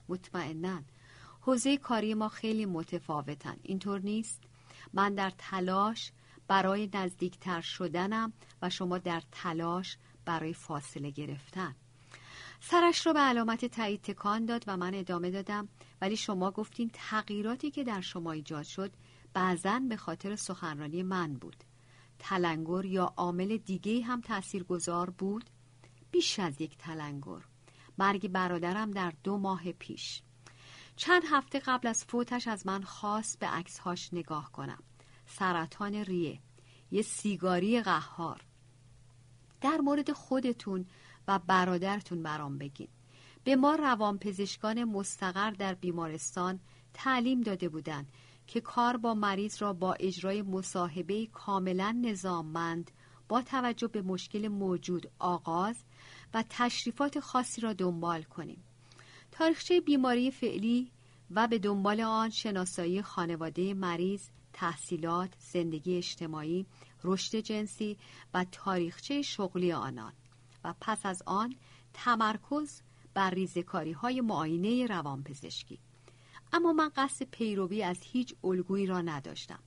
مطمئنا. 0.09 0.81
حوزه 1.41 1.77
کاری 1.77 2.13
ما 2.13 2.29
خیلی 2.29 2.65
متفاوتن. 2.65 3.57
اینطور 3.63 3.99
نیست؟ 3.99 4.43
من 4.93 5.15
در 5.15 5.31
تلاش 5.37 6.11
برای 6.47 6.89
نزدیکتر 6.93 7.61
شدنم 7.61 8.33
و 8.61 8.69
شما 8.69 8.97
در 8.97 9.21
تلاش 9.31 9.97
برای 10.25 10.53
فاصله 10.53 11.09
گرفتن. 11.09 11.75
سرش 12.59 13.07
رو 13.07 13.13
به 13.13 13.19
علامت 13.19 13.65
تایید 13.65 14.01
تکان 14.01 14.45
داد 14.45 14.63
و 14.67 14.77
من 14.77 14.95
ادامه 14.95 15.31
دادم. 15.31 15.67
ولی 16.01 16.15
شما 16.15 16.51
گفتین 16.51 16.91
تغییراتی 16.93 17.71
که 17.71 17.83
در 17.83 18.01
شما 18.01 18.31
ایجاد 18.31 18.63
شد 18.63 18.91
بعضا 19.33 19.79
به 19.89 19.97
خاطر 19.97 20.35
سخنرانی 20.35 21.03
من 21.03 21.33
بود. 21.33 21.63
تلنگر 22.19 22.85
یا 22.85 23.13
عامل 23.17 23.57
دیگه 23.57 24.01
هم 24.01 24.21
تاثیرگذار 24.21 25.09
بود؟ 25.09 25.49
بیش 26.11 26.39
از 26.39 26.61
یک 26.61 26.77
تلنگر 26.77 27.41
مرگ 27.97 28.27
برادرم 28.27 28.91
در 28.91 29.13
دو 29.23 29.37
ماه 29.37 29.71
پیش. 29.71 30.21
چند 30.95 31.23
هفته 31.31 31.59
قبل 31.59 31.87
از 31.87 32.05
فوتش 32.05 32.47
از 32.47 32.67
من 32.67 32.83
خواست 32.83 33.39
به 33.39 33.47
عکسهاش 33.47 34.13
نگاه 34.13 34.51
کنم. 34.51 34.83
سرطان 35.25 35.95
ریه. 35.95 36.39
یه 36.91 37.01
سیگاری 37.01 37.81
قهار. 37.81 38.41
در 39.61 39.77
مورد 39.77 40.11
خودتون 40.11 40.85
و 41.27 41.39
برادرتون 41.39 42.23
برام 42.23 42.57
بگین. 42.57 42.87
به 43.43 43.55
ما 43.55 43.75
روانپزشکان 43.75 44.83
مستقر 44.83 45.51
در 45.51 45.73
بیمارستان 45.73 46.59
تعلیم 46.93 47.41
داده 47.41 47.69
بودند. 47.69 48.11
که 48.51 48.61
کار 48.61 48.97
با 48.97 49.13
مریض 49.13 49.61
را 49.61 49.73
با 49.73 49.93
اجرای 49.93 50.41
مصاحبه 50.41 51.25
کاملا 51.25 51.91
نظاممند 51.91 52.91
با 53.29 53.41
توجه 53.41 53.87
به 53.87 54.01
مشکل 54.01 54.47
موجود 54.47 55.11
آغاز 55.19 55.75
و 56.33 56.43
تشریفات 56.49 57.19
خاصی 57.19 57.61
را 57.61 57.73
دنبال 57.73 58.23
کنیم. 58.23 58.63
تاریخچه 59.31 59.81
بیماری 59.81 60.31
فعلی 60.31 60.91
و 61.31 61.47
به 61.47 61.59
دنبال 61.59 62.01
آن 62.01 62.29
شناسایی 62.29 63.01
خانواده 63.01 63.73
مریض 63.73 64.29
تحصیلات، 64.53 65.33
زندگی 65.39 65.97
اجتماعی، 65.97 66.65
رشد 67.03 67.35
جنسی 67.35 67.97
و 68.33 68.45
تاریخچه 68.51 69.21
شغلی 69.21 69.71
آنان. 69.71 70.13
و 70.63 70.73
پس 70.81 71.05
از 71.05 71.23
آن 71.25 71.55
تمرکز 71.93 72.81
بر 73.13 73.29
ریزکاری 73.29 73.91
های 73.91 74.21
معاینه 74.21 74.85
روانپزشکی. 74.85 75.79
اما 76.53 76.73
من 76.73 76.91
قصد 76.95 77.25
پیروی 77.31 77.83
از 77.83 77.97
هیچ 78.01 78.35
الگویی 78.43 78.85
را 78.85 79.01
نداشتم. 79.01 79.59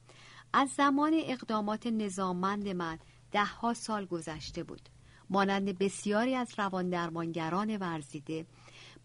از 0.53 0.71
زمان 0.71 1.13
اقدامات 1.25 1.87
نظاممند 1.87 2.69
من 2.69 2.99
دهها 3.33 3.75
سال 3.75 4.05
گذشته 4.05 4.63
بود. 4.63 4.89
مانند 5.31 5.79
بسیاری 5.79 6.35
از 6.35 6.55
رواندرمانگران 6.59 7.77
ورزیده 7.77 8.47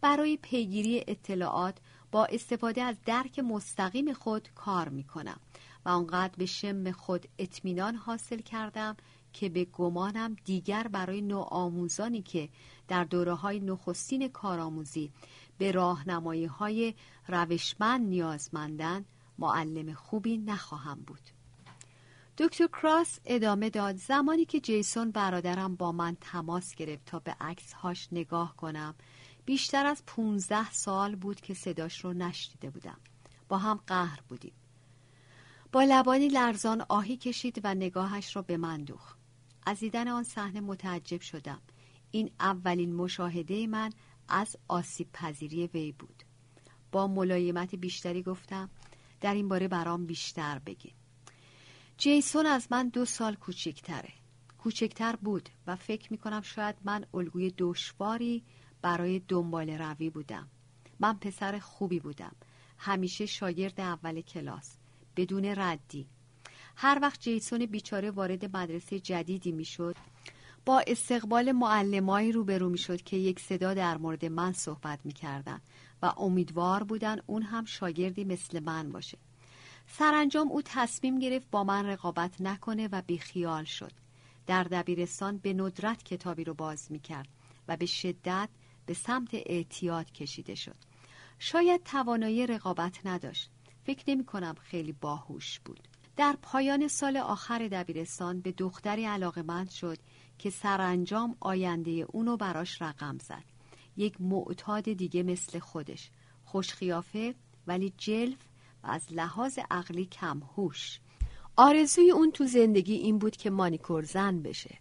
برای 0.02 0.38
پیگیری 0.38 1.04
اطلاعات 1.08 1.78
با 2.12 2.26
استفاده 2.26 2.82
از 2.82 2.96
درک 3.06 3.40
مستقیم 3.40 4.14
خود 4.14 4.50
کار 4.56 4.90
می 4.90 5.04
کنم 5.04 5.40
و 5.86 5.90
آنقدر 5.90 6.34
به 6.38 6.46
شم 6.46 6.92
خود 6.92 7.28
اطمینان 7.40 7.96
حاصل 7.96 8.40
کردم 8.40 8.98
که 9.34 9.50
به 9.50 9.66
گمانم 9.66 10.36
دیگر 10.46 10.88
برای 10.88 11.22
نوآموزانی 11.22 12.22
که 12.22 12.50
در 12.88 13.04
دوره 13.04 13.34
های 13.34 13.60
نخستین 13.60 14.28
کارآموزی 14.28 15.12
به 15.60 15.72
راهنمایی 15.72 16.46
های 16.46 16.94
روشمند 17.28 18.08
نیازمندند 18.08 19.06
معلم 19.38 19.94
خوبی 19.94 20.38
نخواهم 20.38 21.00
بود. 21.08 21.22
دکتر 22.38 22.68
کراس 22.68 23.20
ادامه 23.26 23.70
داد 23.70 23.96
زمانی 23.96 24.46
که 24.46 24.60
جیسون 24.60 25.12
برادرم 25.12 25.76
با 25.76 25.92
من 25.92 26.18
تماس 26.22 26.76
گرفت 26.76 27.06
تا 27.06 27.20
به 27.20 27.36
عکس 27.40 27.74
هاش 27.74 28.08
نگاه 28.12 28.56
کنم 28.56 28.96
بیشتر 29.46 29.86
از 29.86 30.04
15 30.08 30.72
سال 30.72 31.16
بود 31.16 31.42
که 31.42 31.54
صداش 31.54 32.06
رو 32.06 32.14
نشنیده 32.14 32.70
بودم. 32.70 32.98
با 33.50 33.58
هم 33.58 33.80
قهر 33.88 34.20
بودیم. 34.30 34.54
با 35.72 35.84
لبانی 35.84 36.28
لرزان 36.28 36.86
آهی 36.90 37.18
کشید 37.18 37.62
و 37.64 37.76
نگاهش 37.76 38.36
را 38.36 38.42
به 38.42 38.58
من 38.58 38.84
دوخت. 38.84 39.20
از 39.66 39.80
دیدن 39.80 40.08
آن 40.08 40.24
صحنه 40.24 40.62
متعجب 40.62 41.22
شدم. 41.22 41.62
این 42.12 42.32
اولین 42.40 42.96
مشاهده 42.96 43.68
من 43.68 43.90
از 44.30 44.56
آسیب 44.68 45.08
پذیری 45.14 45.68
وی 45.68 45.92
بود. 45.92 46.24
با 46.92 47.08
ملایمت 47.08 47.76
بیشتری 47.76 48.24
گفتم 48.24 48.70
در 49.22 49.34
این 49.34 49.50
باره 49.50 49.68
برام 49.68 50.06
بیشتر 50.06 50.60
بگین. 50.60 50.94
جیسون 51.98 52.46
از 52.46 52.68
من 52.72 52.90
دو 52.90 53.06
سال 53.06 53.36
کوچکتره. 53.36 54.14
کوچکتر 54.58 55.16
بود 55.16 55.50
و 55.68 55.76
فکر 55.76 56.12
می 56.12 56.18
کنم 56.18 56.42
شاید 56.42 56.76
من 56.84 57.06
الگوی 57.14 57.54
دشواری 57.58 58.44
برای 58.82 59.20
دنبال 59.20 59.70
روی 59.70 60.10
بودم. 60.10 60.50
من 61.00 61.14
پسر 61.14 61.60
خوبی 61.60 62.00
بودم. 62.00 62.36
همیشه 62.78 63.26
شاگرد 63.26 63.80
اول 63.80 64.22
کلاس. 64.22 64.78
بدون 65.16 65.46
ردی. 65.46 66.08
هر 66.76 67.00
وقت 67.02 67.22
جیسون 67.22 67.66
بیچاره 67.66 68.12
وارد 68.12 68.58
مدرسه 68.58 69.00
جدیدی 69.00 69.52
می‌شد 69.52 69.96
با 70.66 70.84
استقبال 70.88 71.52
معلمایی 71.52 72.32
روبرو 72.32 72.70
می‌شد 72.70 73.02
که 73.02 73.18
یک 73.18 73.40
صدا 73.40 73.74
در 73.74 73.98
مورد 73.98 74.26
من 74.26 74.54
صحبت 74.54 75.00
می‌کردن 75.04 75.62
و 76.02 76.14
امیدوار 76.18 76.84
بودن 76.84 77.18
اون 77.26 77.42
هم 77.42 77.66
شاگردی 77.66 78.24
مثل 78.24 78.60
من 78.60 78.92
باشه. 78.92 79.18
سرانجام 79.88 80.52
او 80.52 80.62
تصمیم 80.62 81.20
گرفت 81.20 81.48
با 81.52 81.64
من 81.64 81.86
رقابت 81.86 82.42
نکنه 82.42 82.90
و 82.92 83.02
بیخیال 83.08 83.64
شد. 83.64 83.92
در 84.48 84.64
دبیرستان 84.64 85.38
به 85.38 85.54
ندرت 85.54 86.04
کتابی 86.04 86.44
رو 86.44 86.54
باز 86.54 86.92
می‌کرد 86.92 87.28
و 87.68 87.78
به 87.78 87.86
شدت 87.86 88.50
به 88.86 88.94
سمت 88.94 89.30
اعتیاد 89.34 90.12
کشیده 90.12 90.56
شد. 90.56 90.76
شاید 91.40 91.84
توانایی 91.84 92.48
رقابت 92.48 93.00
نداشت. 93.06 93.50
فکر 93.84 94.04
نمی 94.08 94.26
کنم 94.26 94.56
خیلی 94.62 94.92
باهوش 94.92 95.60
بود. 95.60 95.88
در 96.18 96.38
پایان 96.42 96.88
سال 96.88 97.18
آخر 97.18 97.68
دبیرستان 97.68 98.42
به 98.42 98.52
دختری 98.52 99.06
علاقمند 99.06 99.70
شد 99.70 99.98
که 100.40 100.50
سرانجام 100.50 101.36
آینده 101.40 101.92
اونو 101.92 102.38
براش 102.38 102.82
رقم 102.82 103.18
زد. 103.18 103.44
یک 103.98 104.22
معتاد 104.22 104.84
دیگه 104.94 105.24
مثل 105.24 105.60
خودش. 105.60 106.12
خوشخیافه 106.44 107.36
ولی 107.68 107.94
جلف 107.98 108.38
و 108.84 108.88
از 108.88 109.14
لحاظ 109.14 109.60
عقلی 109.72 110.06
کم 110.06 110.42
هوش 110.56 111.00
آرزوی 111.56 112.12
اون 112.12 112.32
تو 112.32 112.46
زندگی 112.46 112.94
این 112.94 113.18
بود 113.18 113.38
که 113.38 113.50
مانیکور 113.50 114.04
زن 114.04 114.42
بشه. 114.42 114.78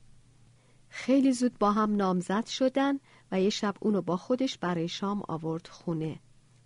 خیلی 0.88 1.32
زود 1.32 1.58
با 1.58 1.72
هم 1.72 1.96
نامزد 1.96 2.46
شدن 2.46 3.00
و 3.32 3.40
یه 3.40 3.50
شب 3.50 3.74
اونو 3.80 4.02
با 4.02 4.16
خودش 4.16 4.58
برای 4.58 4.88
شام 4.88 5.22
آورد 5.28 5.66
خونه 5.66 6.20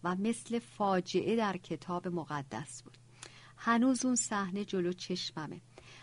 و 0.05 0.15
مثل 0.15 0.59
فاجعه 0.59 1.37
در 1.37 1.57
کتاب 1.57 2.09
مقدس 2.09 2.83
بود. 2.83 2.99
هنوز 3.57 4.05
اون 4.05 4.17
صحنه 4.17 4.65
جلو 4.65 4.93
چشممه. 4.93 5.61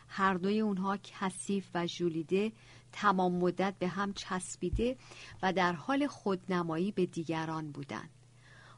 هر 0.07 0.33
دوی 0.33 0.59
اونها 0.59 0.97
کثیف 1.03 1.69
و 1.73 1.87
ژولیده 1.87 2.51
تمام 2.91 3.35
مدت 3.35 3.75
به 3.79 3.87
هم 3.87 4.13
چسبیده 4.13 4.97
و 5.43 5.53
در 5.53 5.73
حال 5.73 6.07
خودنمایی 6.07 6.91
به 6.91 7.05
دیگران 7.05 7.71
بودند. 7.71 8.09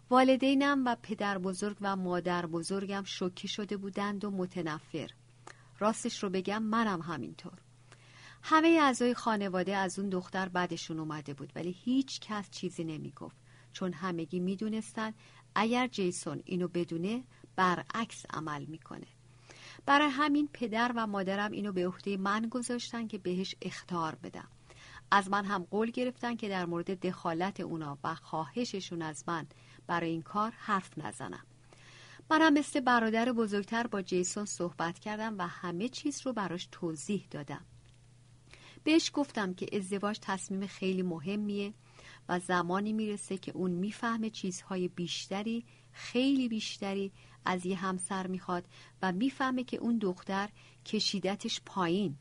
والدینم 0.10 0.86
و 0.86 0.96
پدر 1.04 1.38
بزرگ 1.38 1.78
و 1.82 1.96
مادر 1.96 2.46
بزرگم 2.46 3.04
شوکه 3.04 3.48
شده 3.48 3.78
بودند 3.78 4.26
و 4.26 4.32
متنفر. 4.32 5.10
راستش 5.80 6.24
رو 6.24 6.30
بگم 6.30 6.64
منم 6.64 7.02
همینطور. 7.02 7.60
همه 8.44 8.80
اعضای 8.82 9.14
خانواده 9.14 9.76
از 9.76 10.00
اون 10.00 10.10
دختر 10.10 10.50
بعدشون 10.50 11.00
اومده 11.00 11.34
بود 11.34 11.52
ولی 11.56 11.72
هیچ 11.72 12.20
کس 12.20 12.50
چیزی 12.50 12.84
نمی‌گفت 12.84 13.38
چون 13.74 13.94
همگی 13.94 14.40
می‌دونستن 14.40 15.14
اگر 15.56 15.88
جیسون 15.88 16.42
اینو 16.46 16.68
بدونه 16.68 17.24
برعکس 17.56 18.26
عمل 18.30 18.66
می‌کنه. 18.66 19.08
برای 19.86 20.10
همین 20.10 20.50
پدر 20.54 20.92
و 20.96 21.08
مادرم 21.08 21.52
اینو 21.52 21.72
به 21.72 21.88
عهده 21.88 22.18
من 22.18 22.48
گذاشتن 22.52 23.08
که 23.08 23.18
بهش 23.18 23.56
اختار 23.62 24.16
بدم. 24.16 24.48
از 25.12 25.30
من 25.30 25.46
هم 25.46 25.64
قول 25.64 25.92
گرفتن 25.92 26.36
که 26.36 26.50
در 26.50 26.66
مورد 26.66 27.00
دخالت 27.00 27.60
اونا 27.60 27.98
و 28.04 28.16
خواهششون 28.16 29.02
از 29.02 29.24
من 29.28 29.48
برای 29.88 30.10
این 30.10 30.22
کار 30.22 30.54
حرف 30.58 30.98
نزنم. 30.98 31.46
منم 32.30 32.54
مثل 32.54 32.80
برادر 32.80 33.32
بزرگتر 33.32 33.88
با 33.88 34.02
جیسون 34.02 34.46
صحبت 34.46 35.00
کردم 35.00 35.36
و 35.38 35.48
همه 35.48 35.90
چیز 35.90 36.22
رو 36.26 36.34
براش 36.34 36.68
توضیح 36.72 37.28
دادم. 37.32 37.66
بهش 38.84 39.12
گفتم 39.14 39.54
که 39.54 39.78
ازدواج 39.78 40.20
تصمیم 40.22 40.68
خیلی 40.68 41.02
مهمیه 41.02 41.74
و 42.30 42.40
زمانی 42.40 42.94
می‌رسه 42.94 43.38
که 43.38 43.52
اون 43.52 43.72
می‌فهمه 43.72 44.30
چیزهای 44.30 44.88
بیشتری 44.88 45.66
خیلی 45.94 46.50
بیشتری 46.50 47.12
از 47.46 47.66
یه 47.66 47.76
همسر 47.76 48.28
می‌خواد 48.28 48.66
و 49.02 49.12
می‌فهمه 49.12 49.64
که 49.64 49.78
اون 49.78 49.98
دختر 49.98 50.50
کشیدتش 50.86 51.62
پایین. 51.66 52.18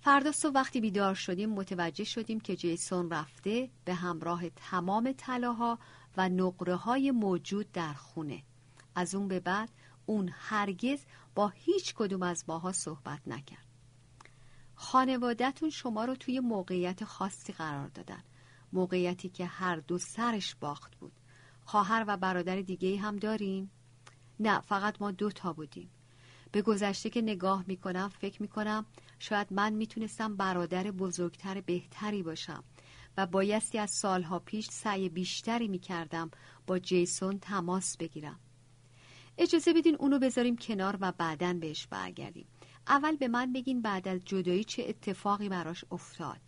فردا 0.00 0.32
صبح 0.32 0.54
وقتی 0.54 0.80
بیدار 0.80 1.14
شدیم 1.14 1.50
متوجه 1.50 2.04
شدیم 2.04 2.40
که 2.40 2.56
جیسون 2.56 3.10
رفته 3.10 3.70
به 3.84 3.94
همراه 3.94 4.48
تمام 4.50 5.12
طلاها 5.12 5.78
و 6.16 6.28
نقره 6.28 6.74
های 6.74 7.10
موجود 7.10 7.72
در 7.72 7.92
خونه. 7.92 8.42
از 8.94 9.14
اون 9.14 9.28
به 9.28 9.40
بعد 9.40 9.70
اون 10.06 10.30
هرگز 10.32 11.04
با 11.34 11.48
هیچ 11.48 11.94
کدوم 11.94 12.22
از 12.22 12.44
ماها 12.48 12.72
صحبت 12.72 13.20
نکرد. 13.26 13.66
خانوادهتون 14.74 15.70
شما 15.70 16.04
رو 16.04 16.14
توی 16.14 16.40
موقعیت 16.40 17.04
خاصی 17.04 17.52
قرار 17.52 17.88
دادن. 17.88 18.22
موقعیتی 18.72 19.28
که 19.28 19.46
هر 19.46 19.76
دو 19.76 19.98
سرش 19.98 20.54
باخت 20.54 20.96
بود. 20.96 21.12
خواهر 21.72 22.04
و 22.08 22.16
برادر 22.16 22.60
دیگه 22.60 22.98
هم 22.98 23.16
داریم؟ 23.16 23.70
نه 24.40 24.60
فقط 24.60 25.02
ما 25.02 25.10
دو 25.10 25.30
تا 25.30 25.52
بودیم. 25.52 25.90
به 26.52 26.62
گذشته 26.62 27.10
که 27.10 27.22
نگاه 27.22 27.64
می‌کنم 27.66 28.08
فکر 28.08 28.42
می‌کنم 28.42 28.86
شاید 29.18 29.52
من 29.52 29.72
می‌تونستم 29.72 30.36
برادر 30.36 30.90
بزرگتر 30.90 31.60
بهتری 31.60 32.22
باشم 32.22 32.64
و 33.16 33.26
بایستی 33.26 33.78
از 33.78 33.90
سالها 33.90 34.38
پیش 34.38 34.68
سعی 34.70 35.08
بیشتری 35.08 35.68
می‌کردم 35.68 36.30
با 36.66 36.78
جیسون 36.78 37.38
تماس 37.38 37.96
بگیرم. 37.96 38.40
اجازه 39.38 39.72
بدین 39.72 39.96
اونو 39.96 40.18
بذاریم 40.18 40.56
کنار 40.56 40.98
و 41.00 41.12
بعدا 41.12 41.52
بهش 41.52 41.86
برگردیم. 41.86 42.46
اول 42.88 43.16
به 43.16 43.28
من 43.28 43.52
بگین 43.52 43.82
بعد 43.82 44.08
از 44.08 44.20
جدایی 44.24 44.64
چه 44.64 44.84
اتفاقی 44.88 45.48
براش 45.48 45.84
افتاد. 45.90 46.40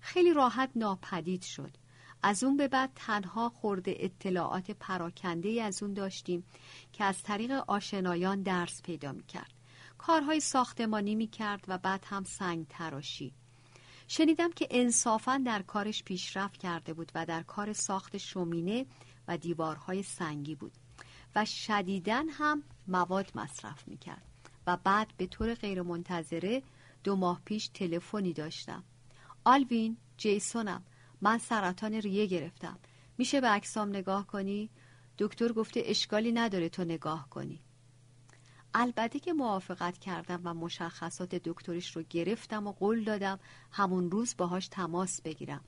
خیلی 0.00 0.32
راحت 0.34 0.70
ناپدید 0.76 1.42
شد. 1.42 1.81
از 2.22 2.44
اون 2.44 2.56
به 2.56 2.68
بعد 2.68 2.90
تنها 2.94 3.48
خورده 3.48 3.96
اطلاعات 3.98 4.70
پراکنده 4.70 5.62
از 5.62 5.82
اون 5.82 5.94
داشتیم 5.94 6.44
که 6.92 7.04
از 7.04 7.22
طریق 7.22 7.50
آشنایان 7.50 8.42
درس 8.42 8.82
پیدا 8.82 9.12
می‌کرد. 9.12 9.52
کارهای 9.98 10.40
ساختمانی 10.40 11.14
می‌کرد 11.14 11.64
و 11.68 11.78
بعد 11.78 12.04
هم 12.06 12.24
سنگ 12.24 12.66
تراشی. 12.68 13.32
شنیدم 14.08 14.52
که 14.52 14.68
انصافا 14.70 15.42
در 15.46 15.62
کارش 15.62 16.02
پیشرفت 16.04 16.56
کرده 16.56 16.92
بود 16.94 17.12
و 17.14 17.26
در 17.26 17.42
کار 17.42 17.72
ساخت 17.72 18.16
شومینه 18.16 18.86
و 19.28 19.36
دیوارهای 19.36 20.02
سنگی 20.02 20.54
بود 20.54 20.72
و 21.34 21.44
شدیدن 21.44 22.28
هم 22.28 22.62
مواد 22.88 23.32
مصرف 23.34 23.88
می‌کرد 23.88 24.26
و 24.66 24.76
بعد 24.84 25.12
به 25.16 25.26
طور 25.26 25.54
غیرمنتظره 25.54 26.62
دو 27.04 27.16
ماه 27.16 27.40
پیش 27.44 27.68
تلفنی 27.68 28.32
داشتم. 28.32 28.84
آلوین 29.44 29.96
جیسونم 30.16 30.84
من 31.22 31.38
سرطان 31.38 31.94
ریه 31.94 32.26
گرفتم. 32.26 32.78
میشه 33.18 33.40
به 33.40 33.48
عکسام 33.48 33.88
نگاه 33.88 34.26
کنی؟ 34.26 34.70
دکتر 35.18 35.52
گفته 35.52 35.82
اشکالی 35.84 36.32
نداره 36.32 36.68
تو 36.68 36.84
نگاه 36.84 37.28
کنی. 37.30 37.60
البته 38.74 39.20
که 39.20 39.32
موافقت 39.32 39.98
کردم 39.98 40.40
و 40.44 40.54
مشخصات 40.54 41.34
دکترش 41.34 41.96
رو 41.96 42.02
گرفتم 42.10 42.66
و 42.66 42.72
قول 42.72 43.04
دادم 43.04 43.40
همون 43.70 44.10
روز 44.10 44.34
باهاش 44.38 44.68
تماس 44.68 45.22
بگیرم. 45.22 45.64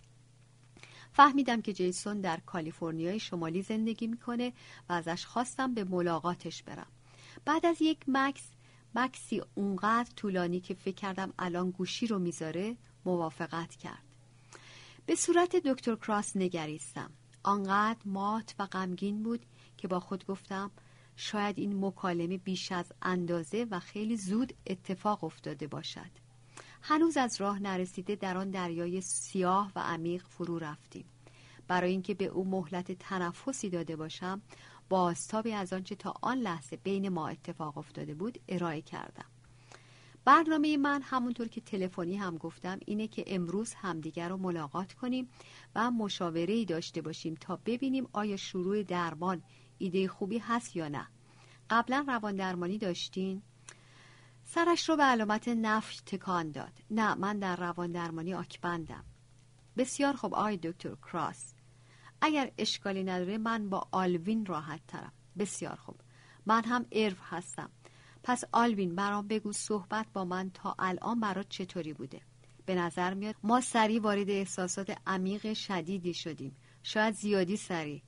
فهمیدم 1.12 1.62
که 1.62 1.72
جیسون 1.72 2.20
در 2.20 2.40
کالیفرنیای 2.46 3.20
شمالی 3.20 3.62
زندگی 3.62 4.06
می‌کنه 4.06 4.52
و 4.88 4.92
ازش 4.92 5.26
خواستم 5.26 5.74
به 5.74 5.84
ملاقاتش 5.84 6.62
برم. 6.62 6.86
بعد 7.44 7.66
از 7.66 7.82
یک 7.82 7.98
مکس 8.08 8.50
مکسی 8.94 9.42
اونقدر 9.54 10.10
طولانی 10.16 10.60
که 10.60 10.74
فکر 10.74 10.94
کردم 10.94 11.32
الان 11.38 11.70
گوشی 11.70 12.06
رو 12.06 12.18
می‌ذاره 12.18 12.76
موافقت 13.04 13.76
کرد. 13.76 14.13
به 15.06 15.14
صورت 15.14 15.56
دکتر 15.56 15.96
کراس 15.96 16.36
نگریستم. 16.36 17.10
آنقدر 17.42 18.00
مات 18.04 18.54
و 18.58 18.66
غمگین 18.66 19.22
بود 19.22 19.46
که 19.76 19.88
با 19.88 20.00
خود 20.00 20.26
گفتم 20.26 20.70
شاید 21.16 21.58
این 21.58 21.84
مکالمه 21.84 22.38
بیش 22.38 22.72
از 22.72 22.92
اندازه 23.02 23.66
و 23.70 23.80
خیلی 23.80 24.16
زود 24.16 24.52
اتفاق 24.66 25.24
افتاده 25.24 25.66
باشد. 25.66 26.10
هنوز 26.82 27.16
از 27.16 27.40
راه 27.40 27.58
نرسیده 27.58 28.16
در 28.16 28.36
آن 28.36 28.50
دریای 28.50 29.00
سیاه 29.00 29.72
و 29.76 29.80
عمیق 29.80 30.26
فرو 30.26 30.58
رفتیم. 30.58 31.04
برای 31.68 31.90
اینکه 31.90 32.14
به 32.14 32.24
او 32.24 32.44
مهلت 32.44 32.92
تنفسی 32.92 33.70
داده 33.70 33.96
باشم 33.96 34.42
بازتابی 34.88 35.52
از 35.52 35.72
آنچه 35.72 35.94
تا 35.94 36.14
آن 36.22 36.38
لحظه 36.38 36.76
بین 36.76 37.08
ما 37.08 37.28
اتفاق 37.28 37.78
افتاده 37.78 38.14
بود 38.14 38.38
ارائه 38.48 38.82
کردم. 38.82 39.33
برنامه 40.24 40.76
من 40.76 41.02
همونطور 41.02 41.48
که 41.48 41.60
تلفنی 41.60 42.16
هم 42.16 42.36
گفتم 42.36 42.78
اینه 42.86 43.08
که 43.08 43.24
امروز 43.26 43.74
همدیگر 43.74 44.28
رو 44.28 44.36
ملاقات 44.36 44.92
کنیم 44.92 45.28
و 45.74 45.90
مشاوره 45.90 46.54
ای 46.54 46.64
داشته 46.64 47.02
باشیم 47.02 47.34
تا 47.40 47.58
ببینیم 47.66 48.08
آیا 48.12 48.36
شروع 48.36 48.82
درمان 48.82 49.42
ایده 49.78 50.08
خوبی 50.08 50.38
هست 50.38 50.76
یا 50.76 50.88
نه. 50.88 51.08
قبلا 51.70 52.04
روان 52.08 52.36
درمانی 52.36 52.78
داشتین؟ 52.78 53.42
سرش 54.44 54.88
رو 54.88 54.96
به 54.96 55.02
علامت 55.02 55.48
نفی 55.48 55.96
تکان 56.06 56.50
داد. 56.50 56.72
نه 56.90 57.14
من 57.14 57.38
در 57.38 57.56
روان 57.56 57.92
درمانی 57.92 58.34
آکبندم. 58.34 59.04
بسیار 59.76 60.12
خوب 60.16 60.34
آقای 60.34 60.56
دکتر 60.56 60.94
کراس. 60.94 61.54
اگر 62.20 62.52
اشکالی 62.58 63.04
نداره 63.04 63.38
من 63.38 63.68
با 63.68 63.88
آلوین 63.92 64.46
راحت 64.46 64.80
ترم. 64.88 65.12
بسیار 65.38 65.76
خوب. 65.76 65.96
من 66.46 66.64
هم 66.64 66.86
ارف 66.92 67.18
هستم. 67.20 67.70
پس 68.26 68.44
آلوین 68.52 68.94
برام 68.94 69.28
بگو 69.28 69.52
صحبت 69.52 70.06
با 70.12 70.24
من 70.24 70.50
تا 70.50 70.74
الان 70.78 71.20
برات 71.20 71.48
چطوری 71.48 71.92
بوده. 71.92 72.20
به 72.66 72.74
نظر 72.74 73.14
میاد 73.14 73.34
ما 73.42 73.60
سریع 73.60 74.00
وارد 74.00 74.30
احساسات 74.30 74.96
عمیق 75.06 75.52
شدیدی 75.52 76.14
شدیم. 76.14 76.56
شاید 76.82 77.14
زیادی 77.14 77.56
سریع. 77.56 78.02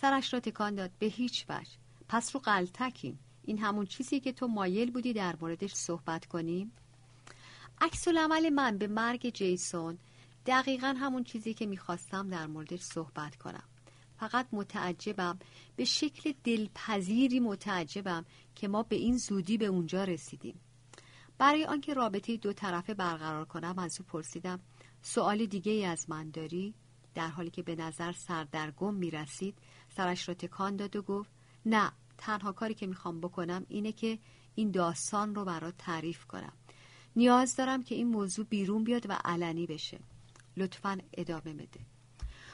سرش 0.00 0.34
را 0.34 0.40
تکان 0.40 0.74
داد. 0.74 0.90
به 0.98 1.06
هیچ 1.06 1.46
وجه. 1.48 1.70
پس 2.08 2.34
رو 2.34 2.40
قلتکیم 2.40 3.18
این 3.44 3.58
همون 3.58 3.86
چیزی 3.86 4.20
که 4.20 4.32
تو 4.32 4.46
مایل 4.48 4.90
بودی 4.90 5.12
در 5.12 5.36
موردش 5.40 5.74
صحبت 5.74 6.26
کنیم؟ 6.26 6.72
عکس 7.80 8.08
عمل 8.08 8.50
من 8.50 8.78
به 8.78 8.86
مرگ 8.86 9.30
جیسون 9.30 9.98
دقیقا 10.46 10.94
همون 11.00 11.24
چیزی 11.24 11.54
که 11.54 11.66
می‌خواستم 11.66 12.28
در 12.28 12.46
موردش 12.46 12.80
صحبت 12.80 13.36
کنم. 13.36 13.64
فقط 14.18 14.48
متعجبم. 14.52 15.38
به 15.76 15.84
شکل 15.84 16.32
دلپذیری 16.44 17.40
متعجبم 17.40 18.24
که 18.54 18.68
ما 18.68 18.82
به 18.82 18.96
این 18.96 19.16
زودی 19.16 19.58
به 19.58 19.66
اونجا 19.66 20.04
رسیدیم. 20.04 20.60
برای 21.38 21.64
آنکه 21.64 21.94
رابطه 21.94 22.36
دو 22.36 22.52
طرفه 22.52 22.94
برقرار 22.94 23.44
کنم 23.44 23.78
از 23.78 24.00
او 24.00 24.06
پرسیدم 24.06 24.60
سوال 25.02 25.46
دیگه 25.46 25.72
ای 25.72 25.84
از 25.84 26.10
من 26.10 26.30
داری؟ 26.30 26.74
در 27.14 27.28
حالی 27.28 27.50
که 27.50 27.62
به 27.62 27.76
نظر 27.76 28.12
سردرگم 28.12 28.94
می 28.94 29.10
رسید 29.10 29.58
سرش 29.96 30.28
را 30.28 30.34
تکان 30.34 30.76
داد 30.76 30.96
و 30.96 31.02
گفت 31.02 31.30
نه 31.66 31.92
تنها 32.18 32.52
کاری 32.52 32.74
که 32.74 32.86
می‌خوام 32.86 33.20
بکنم 33.20 33.66
اینه 33.68 33.92
که 33.92 34.18
این 34.54 34.70
داستان 34.70 35.34
رو 35.34 35.44
برات 35.44 35.74
تعریف 35.78 36.24
کنم. 36.24 36.52
نیاز 37.16 37.56
دارم 37.56 37.82
که 37.82 37.94
این 37.94 38.08
موضوع 38.08 38.46
بیرون 38.46 38.84
بیاد 38.84 39.10
و 39.10 39.18
علنی 39.24 39.66
بشه. 39.66 39.98
لطفا 40.56 40.98
ادامه 41.12 41.54
بده. 41.54 41.80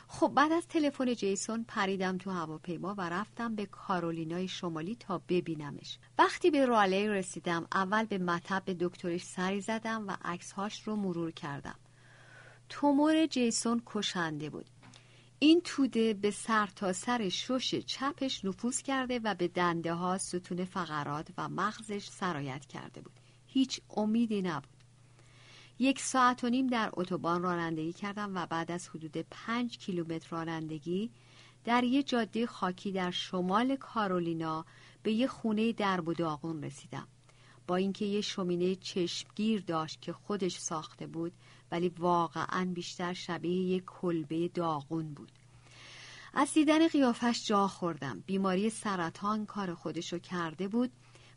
خب 0.09 0.33
بعد 0.35 0.53
از 0.53 0.67
تلفن 0.69 1.15
جیسون 1.15 1.65
پریدم 1.69 2.19
تو 2.19 2.31
هواپیما 2.31 2.95
و 2.99 3.01
رفتم 3.01 3.55
به 3.55 3.67
کارولینای 3.67 4.49
شمالی 4.49 4.97
تا 4.97 5.23
ببینمش. 5.29 5.99
وقتی 6.19 6.51
به 6.51 6.67
رالی 6.67 7.09
رسیدم 7.09 7.67
اول 7.73 8.05
به 8.05 8.19
مطب 8.19 8.63
دکترش 8.67 9.25
سری 9.25 9.61
زدم 9.61 10.09
و 10.09 10.17
عکسهاش 10.25 10.83
رو 10.83 10.97
مرور 10.97 11.31
کردم. 11.31 11.79
تومور 12.69 13.27
جیسون 13.27 13.83
کشنده 13.87 14.51
بود. 14.51 14.67
این 15.39 15.61
توده 15.65 16.15
به 16.15 16.31
سر 16.31 16.67
تا 16.67 16.93
سر 16.93 17.29
شش 17.29 17.75
چپش 17.75 18.45
نفوذ 18.45 18.83
کرده 18.83 19.21
و 19.25 19.35
به 19.35 19.49
دنده 19.49 19.95
ها 19.95 20.19
ستون 20.19 20.65
فقرات 20.65 21.29
و 21.39 21.49
مغزش 21.49 22.09
سرایت 22.09 22.67
کرده 22.67 23.01
بود. 23.01 23.21
هیچ 23.47 23.81
امیدی 23.97 24.43
نبود. 24.43 24.74
یک 25.79 26.01
ساعت 26.01 26.45
و 26.45 26.49
نیم 26.49 26.67
در 26.67 26.91
اتوبان 26.93 27.43
رانندگی 27.43 27.93
کردم 27.93 28.33
و 28.35 28.47
بعد 28.47 28.71
از 28.71 28.89
حدود 28.89 29.17
پنج 29.31 29.79
کیلومتر 29.79 30.29
رانندگی 30.31 31.11
در 31.65 31.85
یه 31.85 32.03
جاده 32.03 32.47
خاکی 32.47 32.93
در 32.93 33.11
شمال 33.11 33.77
کارولینا 33.77 34.65
به 35.03 35.13
یه 35.13 35.27
خونه 35.27 35.73
درب 35.73 36.09
و 36.09 36.15
داغون 36.15 36.65
رسیدم. 36.65 37.09
با 37.67 37.77
اینکه 37.77 38.05
یه 38.05 38.21
شومینه 38.21 38.75
چشمگیر 38.75 39.61
داشت 39.61 40.01
که 40.01 40.13
خودش 40.13 40.59
ساخته 40.59 41.07
بود 41.07 41.33
ولی 41.71 41.89
واقعا 41.89 42.71
بیشتر 42.75 43.13
شبیه 43.13 43.77
یک 43.77 43.85
کلبه 43.85 44.49
داغون 44.49 45.15
بود. 45.15 45.33
از 46.35 46.53
دیدن 46.53 46.89
قیافش 46.89 47.47
جا 47.47 47.69
خوردم. 47.69 48.23
بیماری 48.27 48.71
سرطان 48.71 49.47
کار 49.47 49.75
خودشو 49.75 50.19
کرده 50.19 50.69
بود 50.69 50.91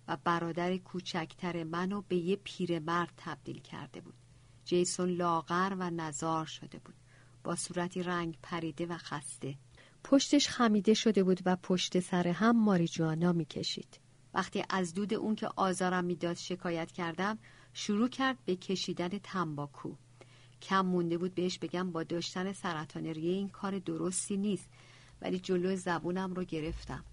و 0.07 0.17
برادر 0.23 0.77
کوچکتر 0.77 1.63
منو 1.63 2.01
به 2.01 2.15
یه 2.15 2.35
پیرمرد 2.35 3.13
تبدیل 3.17 3.59
کرده 3.59 4.01
بود. 4.01 4.26
جیسون 4.67 5.09
لاغر 5.09 5.75
و 5.79 5.89
نزار 5.89 6.45
شده 6.45 6.79
بود. 6.79 6.95
با 7.43 7.55
صورتی 7.55 8.03
رنگ 8.03 8.37
پریده 8.43 8.85
و 8.85 8.97
خسته. 8.97 9.55
پشتش 10.03 10.47
خمیده 10.47 10.93
شده 10.93 11.23
بود 11.23 11.39
و 11.45 11.55
پشت 11.55 11.99
سر 11.99 12.27
هم 12.27 12.63
ماریجوانا 12.63 13.31
می‌کشید. 13.31 13.99
وقتی 14.33 14.63
از 14.69 14.93
دود 14.93 15.13
اون 15.13 15.35
که 15.35 15.49
آزارم 15.55 16.05
می‌داد 16.05 16.35
شکایت 16.35 16.91
کردم 16.91 17.37
شروع 17.73 18.09
کرد 18.09 18.37
به 18.45 18.55
کشیدن 18.55 19.09
تنباکو. 19.09 19.93
کم 20.61 20.85
مونده 20.85 21.17
بود 21.17 21.35
بهش 21.35 21.59
بگم 21.59 21.91
با 21.91 22.03
داشتن 22.03 22.53
سرطان 22.53 23.05
ریه 23.05 23.33
این 23.33 23.49
کار 23.49 23.79
درستی 23.79 24.37
نیست 24.37 24.69
ولی 25.21 25.39
جلو 25.39 25.75
زبونم 25.75 26.33
رو 26.33 26.43
گرفتم. 26.43 27.03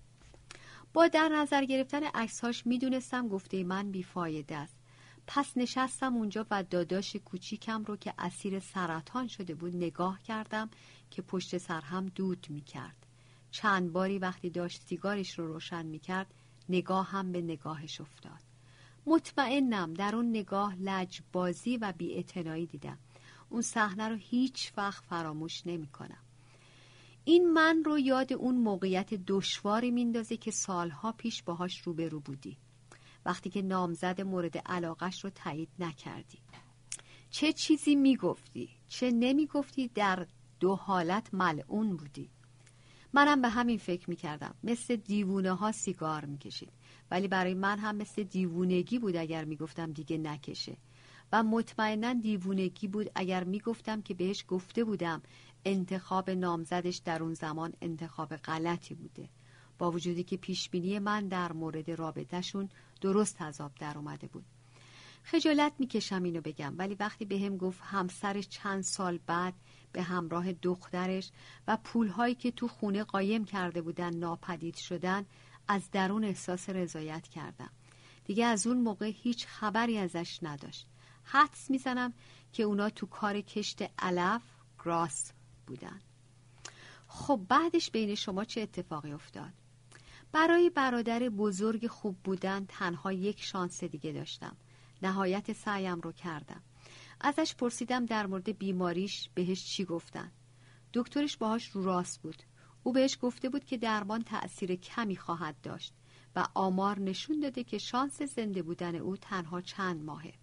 با 0.92 1.08
در 1.08 1.28
نظر 1.28 1.64
گرفتن 1.64 2.04
عکسهاش 2.04 2.66
می‌دونستم 2.66 3.28
گفته 3.28 3.64
من 3.64 3.90
بیفایده 3.90 4.56
است. 4.56 4.76
پس 5.26 5.56
نشستم 5.56 6.14
اونجا 6.14 6.46
و 6.50 6.62
داداش 6.62 7.16
کوچیکم 7.16 7.84
رو 7.84 7.96
که 7.96 8.14
اسیر 8.18 8.60
سرطان 8.60 9.28
شده 9.28 9.54
بود 9.54 9.76
نگاه 9.76 10.22
کردم 10.22 10.70
که 11.10 11.22
پشت 11.22 11.58
سر 11.58 11.80
هم 11.80 12.06
دود 12.06 12.46
می‌کرد. 12.50 13.06
چند 13.50 13.92
باری 13.92 14.18
وقتی 14.18 14.50
داشت 14.50 14.82
سیگارش 14.82 15.38
رو 15.38 15.46
روشن 15.46 15.86
می‌کرد 15.86 16.34
نگاه 16.68 17.10
هم 17.10 17.32
به 17.32 17.40
نگاهش 17.40 18.00
افتاد. 18.00 18.40
مطمئنم 19.06 19.94
در 19.94 20.16
اون 20.16 20.30
نگاه 20.30 20.76
لجبازی 20.76 21.76
و 21.76 21.92
بیاعتنایی 21.98 22.66
دیدم. 22.66 22.98
اون 23.48 23.62
صحنه 23.62 24.08
رو 24.08 24.16
هیچ 24.16 24.72
وقت 24.76 25.04
فراموش 25.04 25.66
نمی 25.66 25.86
کنم. 25.86 26.22
این 27.24 27.52
من 27.52 27.82
رو 27.84 27.98
یاد 27.98 28.32
اون 28.32 28.54
موقعیت 28.54 29.14
دشواری 29.14 29.90
میندازه 29.90 30.36
که 30.36 30.50
سالها 30.50 31.12
پیش 31.12 31.42
باهاش 31.42 31.80
روبرو 31.80 32.20
بودی. 32.20 32.56
وقتی 33.26 33.50
که 33.50 33.62
نامزد 33.62 34.20
مورد 34.20 34.58
علاقش 34.58 35.24
رو 35.24 35.30
تایید 35.30 35.68
نکردی. 35.78 36.38
چه 37.30 37.52
چیزی 37.52 37.94
می‌گفتی؟ 37.94 38.68
چه 38.88 39.10
نمی‌گفتی؟ 39.10 39.88
در 39.88 40.26
دو 40.60 40.74
حالت 40.74 41.34
ملعون 41.34 41.96
بودی. 41.96 42.30
منم 43.12 43.42
به 43.42 43.48
همین 43.48 43.78
فکر 43.78 44.10
می‌کردم. 44.10 44.54
مثل 44.64 44.96
دیوونه 44.96 45.52
ها 45.52 45.72
سیگار 45.72 46.24
می‌کشید. 46.24 46.72
ولی 47.10 47.28
برای 47.28 47.54
من 47.54 47.78
هم 47.78 47.96
مثل 47.96 48.22
دیوونگی 48.22 48.98
بود 48.98 49.16
اگر 49.16 49.44
می‌گفتم 49.44 49.92
دیگه 49.92 50.18
نکشه. 50.18 50.76
و 51.32 51.42
مطمئنا 51.42 52.12
دیوونگی 52.12 52.88
بود 52.88 53.10
اگر 53.14 53.44
می‌گفتم 53.44 54.02
که 54.02 54.14
بهش 54.14 54.44
گفته 54.48 54.84
بودم 54.84 55.22
انتخاب 55.64 56.30
نامزدش 56.30 56.96
در 56.96 57.22
اون 57.22 57.34
زمان 57.34 57.72
انتخاب 57.82 58.36
غلطی 58.36 58.94
بوده. 58.94 59.28
با 59.78 59.90
وجودی 59.90 60.24
که 60.24 60.36
پیشبینی 60.36 60.98
من 60.98 61.28
در 61.28 61.52
مورد 61.52 61.90
رابطهشون 61.90 62.68
درست 63.00 63.42
عذاب 63.42 63.72
در 63.74 63.98
اومده 63.98 64.26
بود. 64.26 64.44
خجالت 65.22 65.72
می‌کشم 65.78 66.22
اینو 66.22 66.40
بگم 66.40 66.74
ولی 66.78 66.94
وقتی 66.94 67.24
به 67.24 67.38
هم 67.38 67.56
گفت 67.56 67.80
همسرش 67.82 68.48
چند 68.48 68.82
سال 68.82 69.18
بعد 69.26 69.54
به 69.92 70.02
همراه 70.02 70.52
دخترش 70.52 71.30
و 71.68 71.78
پولهایی 71.84 72.34
که 72.34 72.50
تو 72.50 72.68
خونه 72.68 73.04
قایم 73.04 73.44
کرده 73.44 73.82
بودن 73.82 74.16
ناپدید 74.16 74.76
شدن 74.76 75.26
از 75.68 75.90
درون 75.90 76.24
احساس 76.24 76.70
رضایت 76.70 77.28
کردم. 77.28 77.70
دیگه 78.24 78.44
از 78.44 78.66
اون 78.66 78.80
موقع 78.80 79.12
هیچ 79.14 79.46
خبری 79.46 79.98
ازش 79.98 80.38
نداشت. 80.42 80.86
حدس 81.24 81.70
می‌زنم 81.70 82.12
که 82.52 82.62
اونا 82.62 82.90
تو 82.90 83.06
کار 83.06 83.40
کشت 83.40 83.82
علف 83.98 84.42
گراس 84.84 85.32
بودن. 85.66 86.00
خب 87.06 87.40
بعدش 87.48 87.90
بین 87.90 88.14
شما 88.14 88.44
چه 88.44 88.60
اتفاقی 88.60 89.12
افتاد؟ 89.12 89.63
برای 90.34 90.70
برادر 90.70 91.18
بزرگ 91.28 91.86
خوب 91.86 92.16
بودن 92.24 92.64
تنها 92.68 93.12
یک 93.12 93.42
شانس 93.42 93.84
دیگه 93.84 94.12
داشتم. 94.12 94.56
نهایت 95.02 95.52
سعیم 95.52 96.00
رو 96.00 96.12
کردم. 96.12 96.62
ازش 97.20 97.54
پرسیدم 97.54 98.06
در 98.06 98.26
مورد 98.26 98.58
بیماریش 98.58 99.30
بهش 99.34 99.64
چی 99.64 99.84
گفتن. 99.84 100.32
دکترش 100.94 101.36
باهاش 101.36 101.68
رو 101.68 101.84
راست 101.84 102.22
بود. 102.22 102.42
او 102.82 102.92
بهش 102.92 103.18
گفته 103.22 103.48
بود 103.48 103.64
که 103.64 103.76
درمان 103.76 104.22
تأثیر 104.22 104.74
کمی 104.74 105.16
خواهد 105.16 105.56
داشت 105.62 105.94
و 106.36 106.46
آمار 106.54 106.98
نشون 106.98 107.40
داده 107.40 107.64
که 107.64 107.78
شانس 107.78 108.22
زنده 108.22 108.62
بودن 108.62 108.94
او 108.94 109.16
تنها 109.16 109.60
چند 109.60 110.04
ماهه. 110.04 110.34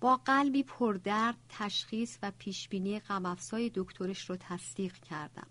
با 0.00 0.16
قلبی 0.16 0.62
پردرد 0.62 1.36
تشخیص 1.48 2.18
و 2.22 2.32
پیشبینی 2.38 3.00
غمافزای 3.00 3.70
دکترش 3.74 4.30
رو 4.30 4.36
تصدیق 4.36 4.92
کردم 4.92 5.46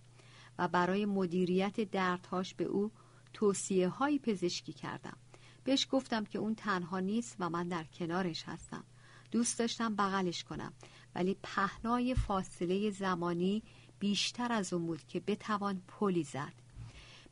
و 0.60 0.68
برای 0.68 1.06
مدیریت 1.06 1.82
دردهاش 1.82 2.54
به 2.54 2.64
او 2.64 2.92
توصیه 3.34 3.90
های 3.90 4.20
پزشکی 4.20 4.74
کردم. 4.74 5.18
بهش 5.64 5.88
گفتم 5.92 6.26
که 6.26 6.40
اون 6.40 6.56
تنها 6.56 7.00
نیست 7.00 7.36
و 7.40 7.50
من 7.50 7.68
در 7.68 7.84
کنارش 7.84 8.44
هستم. 8.44 8.84
دوست 9.32 9.60
داشتم 9.60 9.96
بغلش 9.96 10.44
کنم 10.44 10.74
ولی 11.16 11.38
پهنای 11.44 12.16
فاصله 12.16 12.90
زمانی 12.92 13.64
بیشتر 14.00 14.52
از 14.52 14.74
اون 14.74 14.86
بود 14.86 15.08
که 15.08 15.20
بتوان 15.20 15.82
پلی 15.88 16.24
زد. 16.24 16.54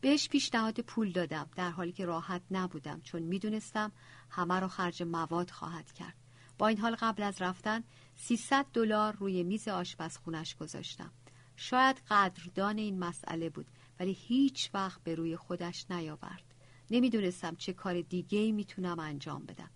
بهش 0.01 0.29
پیشنهاد 0.29 0.79
پول 0.79 1.11
دادم 1.11 1.49
در 1.55 1.69
حالی 1.71 1.91
که 1.91 2.05
راحت 2.05 2.41
نبودم 2.51 3.01
چون 3.01 3.21
می‌دونستم 3.21 3.91
همه 4.29 4.59
رو 4.59 4.67
خرج 4.67 5.03
مواد 5.03 5.49
خواهد 5.49 5.91
کرد. 5.93 6.15
با 6.57 6.67
این 6.67 6.77
حال 6.77 6.95
قبل 6.95 7.23
از 7.23 7.41
رفتن 7.41 7.83
300 8.15 8.65
دلار 8.73 9.15
روی 9.15 9.43
میز 9.43 9.67
آشپزخونش 9.67 10.55
گذاشتم. 10.55 11.11
شاید 11.55 12.01
قدردان 12.09 12.77
این 12.77 12.99
مسئله 12.99 13.49
بود 13.49 13.67
ولی 13.99 14.13
هیچ 14.13 14.69
وقت 14.73 15.03
به 15.03 15.15
روی 15.15 15.35
خودش 15.35 15.85
نیاورد. 15.89 16.43
نمی‌دونستم 16.91 17.55
چه 17.55 17.73
کار 17.73 18.01
دیگه 18.01 18.51
می‌تونم 18.51 18.99
انجام 18.99 19.45
بدم. 19.45 19.69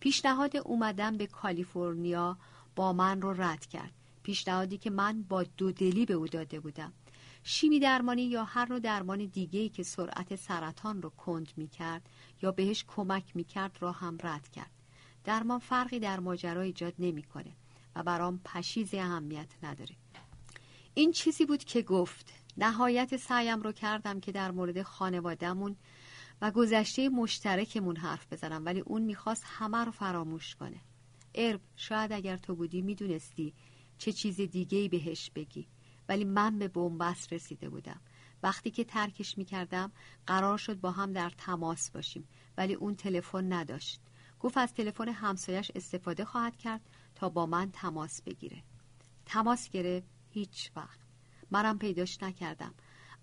پیشنهاد 0.00 0.56
اومدن 0.56 1.16
به 1.16 1.26
کالیفرنیا 1.26 2.38
با 2.76 2.92
من 2.92 3.22
رو 3.22 3.42
رد 3.42 3.66
کرد. 3.66 3.92
پیشنهادی 4.22 4.78
که 4.78 4.90
من 4.90 5.22
با 5.22 5.42
دو 5.42 5.72
دلی 5.72 6.06
به 6.06 6.14
او 6.14 6.26
داده 6.26 6.60
بودم. 6.60 6.92
شیمی 7.42 7.80
درمانی 7.80 8.22
یا 8.22 8.44
هر 8.44 8.68
نوع 8.68 8.78
درمان 8.78 9.26
دیگه 9.26 9.68
که 9.68 9.82
سرعت 9.82 10.36
سرطان 10.36 11.02
رو 11.02 11.10
کند 11.10 11.48
می 11.56 11.68
کرد 11.68 12.08
یا 12.42 12.52
بهش 12.52 12.84
کمک 12.88 13.36
می 13.36 13.44
کرد 13.44 13.76
را 13.80 13.92
هم 13.92 14.18
رد 14.22 14.48
کرد. 14.48 14.70
درمان 15.24 15.58
فرقی 15.58 15.98
در 15.98 16.20
ماجرا 16.20 16.60
ایجاد 16.60 16.94
نمی‌کنه 16.98 17.52
و 17.96 18.02
برام 18.02 18.40
پشیز 18.44 18.94
اهمیت 18.94 19.48
نداره. 19.62 19.96
این 20.94 21.12
چیزی 21.12 21.44
بود 21.44 21.64
که 21.64 21.82
گفت. 21.82 22.32
نهایت 22.58 23.16
سعیم 23.16 23.62
رو 23.62 23.72
کردم 23.72 24.20
که 24.20 24.32
در 24.32 24.50
مورد 24.50 24.82
خانوادهمون 24.82 25.76
و 26.42 26.50
گذشته 26.50 27.08
مشترکمون 27.08 27.96
حرف 27.96 28.32
بزنم 28.32 28.64
ولی 28.64 28.80
اون 28.80 29.02
می‌خواست 29.02 29.44
همه 29.46 29.84
رو 29.84 29.90
فراموش 29.90 30.54
کنه. 30.54 30.80
ارب 31.34 31.60
شاید 31.76 32.12
اگر 32.12 32.36
تو 32.36 32.54
بودی 32.54 32.82
می‌دونستی 32.82 33.54
چه 33.98 34.12
چیز 34.12 34.40
دیگه 34.40 34.88
بهش 34.88 35.30
بگی 35.34 35.68
ولی 36.08 36.24
من 36.24 36.58
به 36.58 36.68
بنبست 36.68 37.32
رسیده 37.32 37.68
بودم. 37.68 38.00
وقتی 38.42 38.70
که 38.70 38.84
ترکش 38.84 39.38
می‌کردم 39.38 39.92
قرار 40.26 40.58
شد 40.58 40.80
با 40.80 40.90
هم 40.90 41.12
در 41.12 41.30
تماس 41.30 41.90
باشیم 41.90 42.28
ولی 42.56 42.74
اون 42.74 42.94
تلفن 42.94 43.52
نداشت. 43.52 44.00
گفت 44.40 44.58
از 44.58 44.74
تلفن 44.74 45.08
همسایش 45.08 45.70
استفاده 45.74 46.24
خواهد 46.24 46.56
کرد 46.56 46.80
تا 47.14 47.28
با 47.28 47.46
من 47.46 47.70
تماس 47.70 48.22
بگیره. 48.22 48.62
تماس 49.26 49.70
گرفت 49.70 50.08
هیچ 50.30 50.70
وقت. 50.76 51.07
منم 51.50 51.78
پیداش 51.78 52.22
نکردم. 52.22 52.74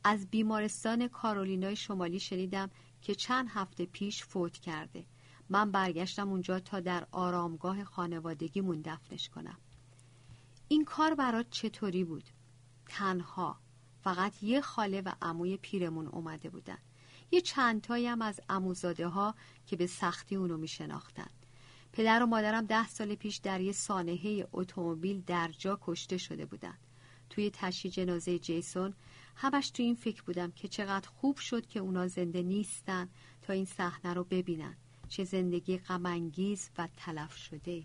از 0.04 0.28
بیمارستان 0.30 1.08
کارولینای 1.08 1.76
شمالی 1.76 2.20
شنیدم 2.20 2.70
که 3.02 3.16
چند 3.16 3.48
هفته 3.50 3.86
پیش 3.86 4.24
فوت 4.24 4.58
کرده. 4.58 5.06
من 5.50 5.72
برگشتم 5.72 6.30
اونجا 6.30 6.60
تا 6.60 6.80
در 6.80 7.08
آرامگاه 7.12 7.84
خانوادگیمون 7.84 8.82
دفنش 8.82 9.30
کنم. 9.30 9.58
این 10.68 10.86
کار 10.86 11.16
برات 11.16 11.50
چطوری 11.50 12.04
بود؟ 12.04 12.24
تنها. 12.90 13.58
فقط 14.04 14.44
یه 14.44 14.62
خاله 14.62 15.02
و 15.02 15.12
عموی 15.22 15.58
پیرمون 15.58 16.08
اومده 16.08 16.50
بودن. 16.50 16.78
یه 17.32 17.42
چندتایی 17.42 18.08
هم 18.08 18.22
از 18.22 18.40
عموزاده 18.50 19.08
ها 19.08 19.36
که 19.66 19.76
به 19.76 19.88
سختی 19.88 20.36
اونو 20.36 20.58
می 20.58 20.68
شناختن. 20.68 21.30
پدر 21.94 22.24
و 22.24 22.26
مادرم 22.26 22.66
ده 22.66 22.88
سال 22.88 23.16
پیش 23.16 23.38
در 23.38 23.62
یه 23.62 23.72
سانحه 23.72 24.48
اتومبیل 24.54 25.22
در 25.22 25.52
جا 25.58 25.80
کشته 25.82 26.18
شده 26.18 26.46
بودن. 26.46 26.78
توی 27.30 27.52
تشییع 27.54 27.94
جنازه 27.94 28.40
جیسون. 28.40 28.94
همش 29.36 29.70
تو 29.70 29.84
این 29.84 29.96
فکر 29.96 30.24
بودم 30.24 30.52
که 30.52 30.68
چقدر 30.68 31.10
خوب 31.10 31.38
شد 31.38 31.68
که 31.68 31.80
اونا 31.80 32.08
زنده 32.08 32.42
نیستن 32.42 33.10
تا 33.42 33.54
این 33.54 33.66
صحنه 33.66 34.14
رو 34.14 34.24
ببینن. 34.24 34.76
چه 35.08 35.24
زندگی 35.24 35.78
غمانگیز 35.78 36.70
و 36.78 36.88
تلف 36.98 37.38
شده. 37.38 37.84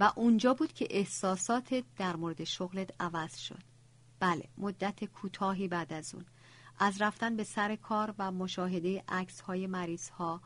و 0.00 0.12
اونجا 0.16 0.54
بود 0.54 0.72
که 0.72 0.86
احساسات 0.90 1.84
در 1.98 2.16
مورد 2.16 2.44
شغلت 2.44 2.90
عوض 3.00 3.38
شد. 3.38 3.62
بله 4.20 4.44
مدت 4.58 5.04
کوتاهی 5.04 5.68
بعد 5.68 5.92
از 5.92 6.14
اون. 6.14 6.24
از 6.78 7.02
رفتن 7.02 7.36
به 7.36 7.44
سر 7.44 7.76
کار 7.76 8.14
و 8.18 8.32
مشاهده 8.32 9.04
عکس 9.08 9.40
های 9.40 9.66
مریض 9.66 10.08
ها 10.08 10.40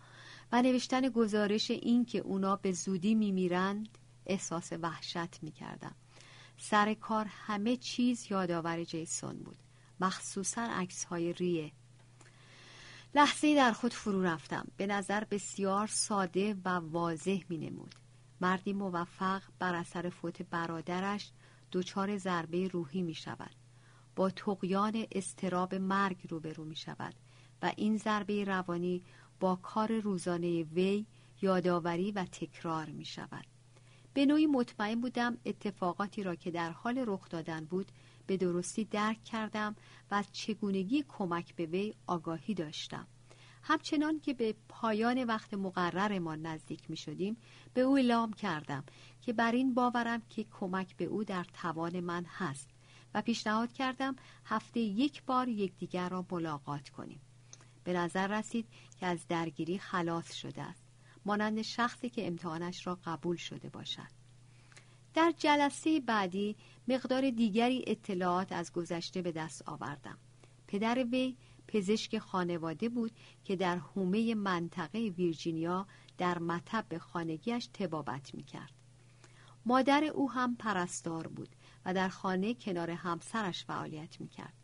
و 0.52 0.62
نوشتن 0.62 1.08
گزارش 1.08 1.70
این 1.70 2.04
که 2.04 2.18
اونا 2.18 2.56
به 2.56 2.72
زودی 2.72 3.14
میمیرند 3.14 3.98
احساس 4.26 4.72
وحشت 4.72 5.42
می‌کردم. 5.42 5.94
سر 6.62 6.94
کار 6.94 7.26
همه 7.28 7.76
چیز 7.76 8.26
یادآور 8.30 8.84
جیسون 8.84 9.36
بود. 9.36 9.58
مخصوصا 10.00 10.62
عکس 10.62 11.04
های 11.04 11.32
ریه. 11.32 11.72
لحظه 13.14 13.56
در 13.56 13.72
خود 13.72 13.92
فرو 13.92 14.22
رفتم. 14.22 14.66
به 14.76 14.86
نظر 14.86 15.24
بسیار 15.24 15.86
ساده 15.86 16.56
و 16.64 16.68
واضح 16.68 17.40
می 17.48 17.58
نمود 17.58 17.94
مردی 18.40 18.72
موفق 18.72 19.42
بر 19.58 19.74
اثر 19.74 20.08
فوت 20.08 20.42
برادرش 20.42 21.30
دچار 21.72 22.18
ضربه 22.18 22.68
روحی 22.68 23.02
می 23.02 23.14
شود 23.14 23.54
با 24.16 24.30
تقیان 24.30 25.06
استراب 25.12 25.74
مرگ 25.74 26.26
روبرو 26.30 26.64
می 26.64 26.76
شود 26.76 27.14
و 27.62 27.72
این 27.76 27.96
ضربه 27.96 28.44
روانی 28.44 29.02
با 29.40 29.56
کار 29.56 30.00
روزانه 30.00 30.62
وی 30.62 31.06
یادآوری 31.42 32.12
و 32.12 32.24
تکرار 32.24 32.86
می 32.90 33.04
شود 33.04 33.46
به 34.14 34.26
نوعی 34.26 34.46
مطمئن 34.46 35.00
بودم 35.00 35.38
اتفاقاتی 35.46 36.22
را 36.22 36.34
که 36.34 36.50
در 36.50 36.70
حال 36.70 37.04
رخ 37.06 37.28
دادن 37.28 37.64
بود 37.64 37.92
به 38.26 38.36
درستی 38.36 38.84
درک 38.84 39.24
کردم 39.24 39.76
و 40.10 40.14
از 40.14 40.32
چگونگی 40.32 41.04
کمک 41.08 41.54
به 41.54 41.66
وی 41.66 41.94
آگاهی 42.06 42.54
داشتم. 42.54 43.06
همچنان 43.62 44.20
که 44.20 44.34
به 44.34 44.54
پایان 44.68 45.24
وقت 45.24 45.54
مقررمان 45.54 46.46
نزدیک 46.46 46.90
می 46.90 46.96
شدیم 46.96 47.36
به 47.74 47.80
او 47.80 47.96
اعلام 47.96 48.32
کردم 48.32 48.84
که 49.20 49.32
بر 49.32 49.52
این 49.52 49.74
باورم 49.74 50.22
که 50.28 50.44
کمک 50.44 50.96
به 50.96 51.04
او 51.04 51.24
در 51.24 51.44
توان 51.44 52.00
من 52.00 52.24
هست 52.28 52.68
و 53.14 53.22
پیشنهاد 53.22 53.72
کردم 53.72 54.16
هفته 54.44 54.80
یک 54.80 55.22
بار 55.22 55.48
یکدیگر 55.48 56.08
را 56.08 56.26
ملاقات 56.30 56.88
کنیم. 56.88 57.20
به 57.84 57.92
نظر 57.92 58.26
رسید 58.26 58.66
که 59.00 59.06
از 59.06 59.26
درگیری 59.28 59.78
خلاص 59.78 60.34
شده 60.34 60.62
است. 60.62 60.89
مانند 61.24 61.62
شخصی 61.62 62.10
که 62.10 62.26
امتحانش 62.26 62.86
را 62.86 62.98
قبول 63.04 63.36
شده 63.36 63.68
باشد 63.68 64.20
در 65.14 65.34
جلسه 65.38 66.00
بعدی 66.00 66.56
مقدار 66.88 67.30
دیگری 67.30 67.84
اطلاعات 67.86 68.52
از 68.52 68.72
گذشته 68.72 69.22
به 69.22 69.32
دست 69.32 69.68
آوردم 69.68 70.18
پدر 70.66 71.06
وی 71.12 71.36
پزشک 71.68 72.18
خانواده 72.18 72.88
بود 72.88 73.12
که 73.44 73.56
در 73.56 73.76
حومه 73.76 74.34
منطقه 74.34 74.98
ویرجینیا 74.98 75.86
در 76.18 76.38
مطب 76.38 76.98
خانگیش 76.98 77.68
تبابت 77.74 78.34
می 78.34 78.42
کرد. 78.42 78.72
مادر 79.66 80.04
او 80.04 80.30
هم 80.30 80.56
پرستار 80.56 81.26
بود 81.26 81.48
و 81.84 81.94
در 81.94 82.08
خانه 82.08 82.54
کنار 82.54 82.90
همسرش 82.90 83.64
فعالیت 83.64 84.20
می 84.20 84.28
کرد. 84.28 84.54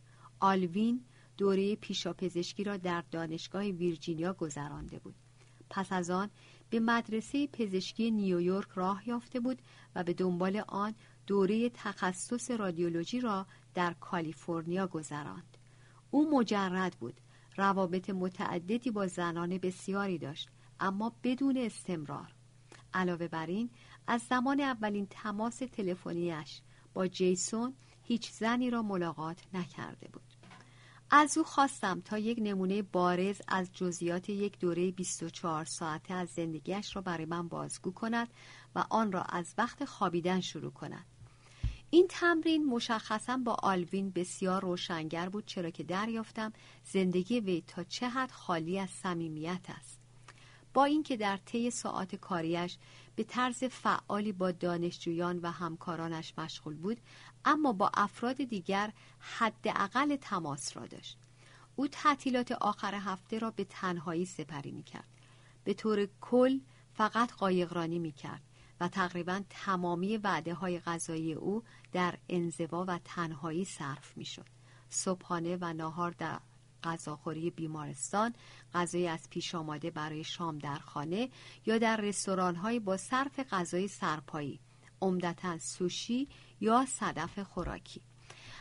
آلوین 0.41 1.05
دوره 1.37 1.77
پیشاپزشکی 1.77 2.65
را 2.65 2.77
در 2.77 3.05
دانشگاه 3.11 3.63
ویرجینیا 3.65 4.33
گذرانده 4.33 4.99
بود. 4.99 5.15
پس 5.71 5.93
از 5.93 6.11
آن 6.11 6.31
به 6.71 6.81
مدرسه 6.81 7.47
پزشکی 7.47 8.11
نیویورک 8.11 8.69
راه 8.75 9.09
یافته 9.09 9.41
بود 9.41 9.63
و 9.95 10.05
به 10.05 10.13
دنبال 10.13 10.63
آن 10.69 10.95
دوره 11.27 11.71
تخصص 11.71 12.51
رادیولوژی 12.51 13.21
را 13.21 13.47
در 13.75 13.93
کالیفرنیا 14.01 14.87
گذراند. 14.87 15.57
او 16.11 16.39
مجرد 16.39 16.97
بود. 17.01 17.21
روابط 17.57 18.11
متعددی 18.11 18.91
با 18.91 19.07
زنان 19.07 19.59
بسیاری 19.59 20.19
داشت 20.19 20.49
اما 20.81 21.13
بدون 21.23 21.57
استمرار. 21.57 22.35
علاوه 22.95 23.29
بر 23.29 23.47
این 23.47 23.71
از 24.07 24.23
زمان 24.23 24.61
اولین 24.61 25.07
تماس 25.11 25.59
تلفنیش 25.59 26.61
با 26.95 27.07
جیسون 27.07 27.75
هیچ 28.03 28.31
زنی 28.31 28.71
را 28.71 28.83
ملاقات 28.83 29.43
نکرده 29.55 30.09
بود. 30.13 30.36
از 31.11 31.39
او 31.39 31.45
خواستم 31.45 32.01
تا 32.01 32.19
یک 32.19 32.39
نمونه 32.43 32.83
بارز 32.83 33.41
از 33.49 33.73
جزئیات 33.73 34.29
یک 34.29 34.59
دوره 34.59 34.91
24 34.91 35.65
ساعته 35.65 36.15
از 36.15 36.29
زندگیش 36.29 36.97
را 36.97 37.03
برای 37.03 37.25
من 37.25 37.49
بازگو 37.49 37.93
کند 37.93 38.29
و 38.75 38.85
آن 38.91 39.13
را 39.13 39.23
از 39.23 39.55
وقت 39.59 39.85
خوابیدن 39.85 40.41
شروع 40.41 40.71
کند. 40.71 41.05
این 41.91 42.07
تمرین 42.09 42.67
مشخصا 42.67 43.37
با 43.37 43.57
آلوین 43.63 44.11
بسیار 44.11 44.63
روشنگر 44.63 45.29
بود 45.29 45.47
چرا 45.47 45.71
که 45.71 45.83
دریافتم 45.83 46.53
زندگی 46.85 47.41
وی 47.41 47.63
تا 47.67 47.85
چه 47.85 48.09
حد 48.09 48.31
خالی 48.31 48.79
از 48.79 48.91
صمیمیت 48.91 49.67
است. 49.69 49.99
با 50.75 50.85
اینکه 50.85 51.17
در 51.17 51.37
طی 51.37 51.71
ساعات 51.71 52.17
کاریش 52.17 52.79
به 53.17 53.25
طرز 53.25 53.65
فعالی 53.65 54.33
با 54.33 54.53
دانشجویان 54.53 55.39
و 55.39 55.51
همکارانش 55.51 56.33
مشغول 56.39 56.75
بود 56.75 57.01
اما 57.47 57.73
با 57.73 57.91
افراد 57.95 58.37
دیگر 58.37 58.93
حداقل 59.19 60.17
تماس 60.17 60.77
را 60.77 60.87
داشت 60.87 61.19
او 61.77 61.89
تعطیلات 61.89 62.53
آخر 62.53 62.95
هفته 62.95 63.39
را 63.39 63.51
به 63.51 63.65
تنهایی 63.65 64.25
سپری 64.25 64.71
می 64.71 64.83
کرد 64.83 65.09
به 65.65 65.75
طور 65.75 66.09
کل 66.21 66.61
فقط 66.95 67.33
قایقرانی 67.33 67.99
می 67.99 68.13
کرد 68.13 68.43
و 68.81 68.89
تقریبا 68.89 69.43
تمامی 69.51 70.17
وعده 70.17 70.55
های 70.55 70.81
غذایی 70.81 71.33
او 71.33 71.63
در 71.93 72.19
انزوا 72.29 72.85
و 72.89 72.99
تنهایی 73.05 73.65
صرف 73.65 74.17
می 74.17 74.25
شد. 74.25 74.47
صبحانه 74.89 75.59
و 75.61 75.73
ناهار 75.73 76.11
در 76.11 76.41
غذاخوری 76.85 77.51
بیمارستان 77.51 78.35
غذای 78.75 79.09
از 79.09 79.31
پیش 79.31 79.55
آماده 79.55 79.91
برای 79.91 80.25
شام 80.25 80.59
در 80.59 80.79
خانه 80.79 81.31
یا 81.67 81.79
در 81.79 81.97
رستوران 81.97 82.79
با 82.79 82.97
صرف 82.97 83.41
غذای 83.41 83.89
سرپایی 83.89 84.61
عمدتا 85.01 85.59
سوشی 85.59 86.29
یا 86.61 86.87
صدف 86.87 87.39
خوراکی 87.39 88.03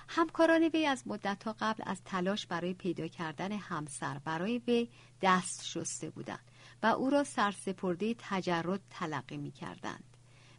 همکاران 0.07 0.63
وی 0.63 0.85
از 0.85 1.03
مدتها 1.05 1.55
قبل 1.59 1.83
از 1.85 2.01
تلاش 2.05 2.47
برای 2.47 2.73
پیدا 2.73 3.07
کردن 3.07 3.51
همسر 3.51 4.19
برای 4.19 4.57
وی 4.57 4.89
دست 5.21 5.65
شسته 5.65 6.09
بودند 6.09 6.51
و 6.83 6.87
او 6.87 7.09
را 7.09 7.23
سرسپرده 7.23 8.15
تجرد 8.19 8.81
تلقی 8.89 9.37
می 9.37 9.51
کردند. 9.51 10.03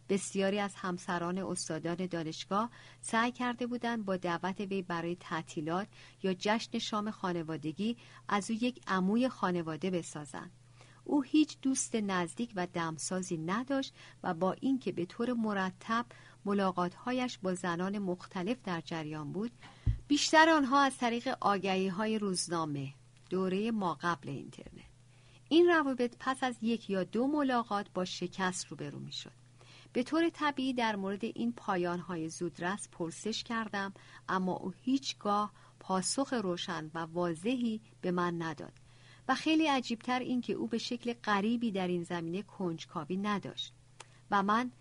بسیاری 0.09 0.59
از 0.59 0.75
همسران 0.75 1.37
استادان 1.37 2.05
دانشگاه 2.05 2.69
سعی 3.01 3.31
کرده 3.31 3.67
بودند 3.67 4.05
با 4.05 4.17
دعوت 4.17 4.59
وی 4.59 4.81
برای 4.81 5.15
تعطیلات 5.15 5.87
یا 6.23 6.33
جشن 6.33 6.79
شام 6.79 7.11
خانوادگی 7.11 7.97
از 8.27 8.51
او 8.51 8.57
یک 8.61 8.81
عموی 8.87 9.29
خانواده 9.29 9.91
بسازند 9.91 10.51
او 11.03 11.21
هیچ 11.21 11.57
دوست 11.61 11.95
نزدیک 11.95 12.53
و 12.55 12.67
دمسازی 12.67 13.37
نداشت 13.37 13.93
و 14.23 14.33
با 14.33 14.53
اینکه 14.53 14.91
به 14.91 15.05
طور 15.05 15.33
مرتب 15.33 16.05
ملاقاتهایش 16.45 17.37
با 17.37 17.53
زنان 17.53 17.99
مختلف 17.99 18.57
در 18.63 18.81
جریان 18.81 19.31
بود. 19.31 19.51
بیشتر 20.07 20.49
آنها 20.49 20.81
از 20.81 20.97
طریق 20.97 21.37
آگهی 21.41 21.87
های 21.87 22.19
روزنامه 22.19 22.93
دوره 23.29 23.71
ما 23.71 23.97
قبل 24.01 24.29
اینترنت. 24.29 24.87
این 25.49 25.67
روابط 25.67 26.15
پس 26.19 26.43
از 26.43 26.55
یک 26.61 26.89
یا 26.89 27.03
دو 27.03 27.27
ملاقات 27.27 27.87
با 27.93 28.05
شکست 28.05 28.67
روبرو 28.67 28.99
می 28.99 29.11
شد 29.11 29.31
به 29.93 30.03
طور 30.03 30.29
طبیعی 30.29 30.73
در 30.73 30.95
مورد 30.95 31.25
این 31.25 31.53
پایان 31.53 31.99
های 31.99 32.29
زودرس 32.29 32.89
پرسش 32.91 33.43
کردم 33.43 33.93
اما 34.29 34.53
او 34.53 34.73
هیچگاه 34.81 35.51
پاسخ 35.79 36.33
روشن 36.33 36.91
و 36.93 36.99
واضحی 36.99 37.81
به 38.01 38.11
من 38.11 38.41
نداد 38.41 38.73
و 39.27 39.35
خیلی 39.35 39.67
عجیبتر 39.67 40.19
این 40.19 40.41
که 40.41 40.53
او 40.53 40.67
به 40.67 40.77
شکل 40.77 41.13
غریبی 41.13 41.71
در 41.71 41.87
این 41.87 42.03
زمینه 42.03 42.41
کنجکاوی 42.41 43.17
نداشت 43.17 43.73
و 44.31 44.43
من 44.43 44.71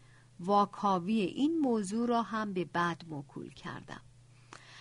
واکاوی 0.40 1.20
این 1.20 1.58
موضوع 1.58 2.08
را 2.08 2.22
هم 2.22 2.52
به 2.52 2.64
بعد 2.64 3.04
موکول 3.08 3.50
کردم. 3.50 4.00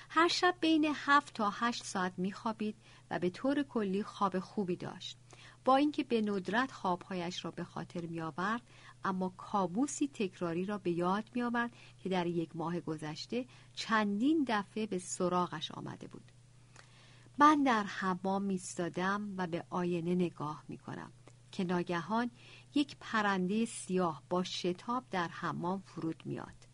هر 0.10 0.28
شب 0.28 0.56
بین 0.62 0.94
هفت 0.96 1.34
تا 1.34 1.50
هشت 1.50 1.84
ساعت 1.86 2.14
میخوابید 2.18 2.76
و 3.12 3.20
به 3.20 3.30
طور 3.30 3.64
کلی 3.64 4.04
خواب 4.04 4.40
خوبی 4.40 4.76
داشت. 4.76 5.18
با 5.66 5.76
اینکه 5.76 6.04
به 6.04 6.22
ندرت 6.22 6.72
خوابهایش 6.72 7.46
را 7.46 7.52
به 7.52 7.64
خاطر 7.64 8.06
می 8.06 8.22
آورد 8.22 8.62
اما 9.04 9.30
کابوسی 9.38 10.08
تکراری 10.08 10.66
را 10.66 10.78
به 10.78 10.92
یاد 10.92 11.30
می 11.34 11.42
آورد 11.42 11.72
که 12.04 12.10
در 12.10 12.28
یک 12.28 12.56
ماه 12.56 12.80
گذشته 12.80 13.46
چندین 13.74 14.46
دفعه 14.48 14.86
به 14.86 15.00
سراغش 15.00 15.72
آمده 15.72 16.08
بود. 16.08 16.32
من 17.38 17.64
در 17.64 17.84
حمام 17.84 18.42
میستادم 18.42 19.34
و 19.38 19.48
به 19.48 19.64
آینه 19.70 20.16
نگاه 20.16 20.64
می 20.68 20.78
کنم 20.78 21.12
که 21.56 21.64
ناگهان 21.64 22.32
یک 22.74 22.98
پرنده 23.00 23.66
سیاه 23.66 24.24
با 24.30 24.44
شتاب 24.44 25.04
در 25.12 25.28
حمام 25.28 25.80
فرود 25.80 26.24
میاد. 26.26 26.68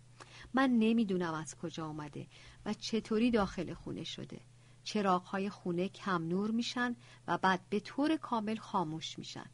من 0.53 0.69
نمی‌دونم 0.69 1.33
از 1.33 1.55
کجا 1.55 1.87
آمده 1.87 2.27
و 2.65 2.73
چطوری 2.73 3.31
داخل 3.31 3.73
خونه 3.73 4.03
شده. 4.03 4.39
چراغهای 4.83 5.49
خونه 5.49 5.89
کم 5.89 6.27
نور 6.27 6.51
میشن 6.51 6.95
و 7.27 7.37
بعد 7.37 7.61
به 7.69 7.79
طور 7.79 8.17
کامل 8.17 8.55
خاموش 8.55 9.19
میشن. 9.19 9.45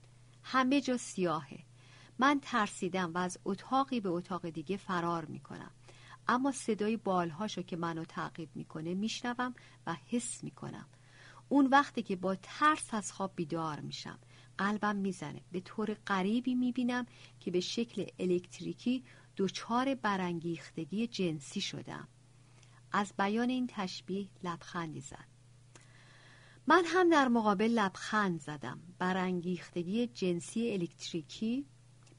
همه 0.44 0.82
جا 0.82 0.98
سیاهه. 0.98 1.60
من 2.20 2.40
ترسیدم 2.42 3.14
و 3.14 3.18
از 3.18 3.40
اتاقی 3.46 4.00
به 4.00 4.10
اتاق 4.10 4.50
دیگه 4.50 4.78
فرار 4.78 5.26
می‌کنم. 5.26 5.72
اما 6.28 6.52
صدای 6.52 6.98
بالهاشو 6.98 7.62
که 7.62 7.78
منو 7.78 8.06
تعقیب 8.06 8.50
می‌کنه 8.56 8.94
میشنوم 8.94 9.54
و 9.88 9.96
حس 10.08 10.44
می‌کنم. 10.44 10.86
اون 11.50 11.68
وقتی 11.68 12.04
که 12.04 12.16
با 12.16 12.36
ترس 12.36 12.94
از 12.94 13.12
خواب 13.12 13.32
بیدار 13.36 13.80
میشم. 13.80 14.20
قلبم 14.58 14.96
می‌زنه. 14.96 15.42
به 15.52 15.60
طور 15.60 15.94
غریبی 15.94 16.56
می‌بینم 16.56 17.06
که 17.40 17.52
به 17.52 17.60
شکل 17.60 18.06
الکتریکی 18.20 19.04
دچار 19.38 19.96
برانگیختگی 19.96 21.08
جنسی 21.08 21.62
شدم. 21.62 22.08
از 22.92 23.14
بیان 23.18 23.50
این 23.50 23.68
تشبیه 23.70 24.28
لبخندی 24.44 25.02
زد. 25.02 25.28
من 26.68 26.84
هم 26.86 27.10
در 27.10 27.28
مقابل 27.28 27.68
لبخند 27.68 28.42
زدم. 28.42 28.80
برانگیختگی 29.00 30.08
جنسی 30.08 30.72
الکتریکی 30.72 31.66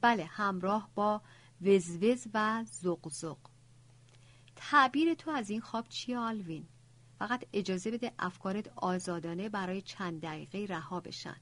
بله 0.01 0.25
همراه 0.25 0.89
با 0.95 1.21
وزوز 1.61 2.27
و 2.33 2.63
زغزغ. 2.71 3.37
تعبیر 4.55 5.13
تو 5.13 5.31
از 5.31 5.49
این 5.49 5.61
خواب 5.61 5.89
چی 5.89 6.15
آلوین؟ 6.15 6.65
فقط 7.19 7.45
اجازه 7.53 7.91
بده 7.91 8.11
افکارت 8.19 8.71
آزادانه 8.75 9.49
برای 9.49 9.81
چند 9.81 10.21
دقیقه 10.21 10.65
رها 10.69 10.99
بشن. 10.99 11.37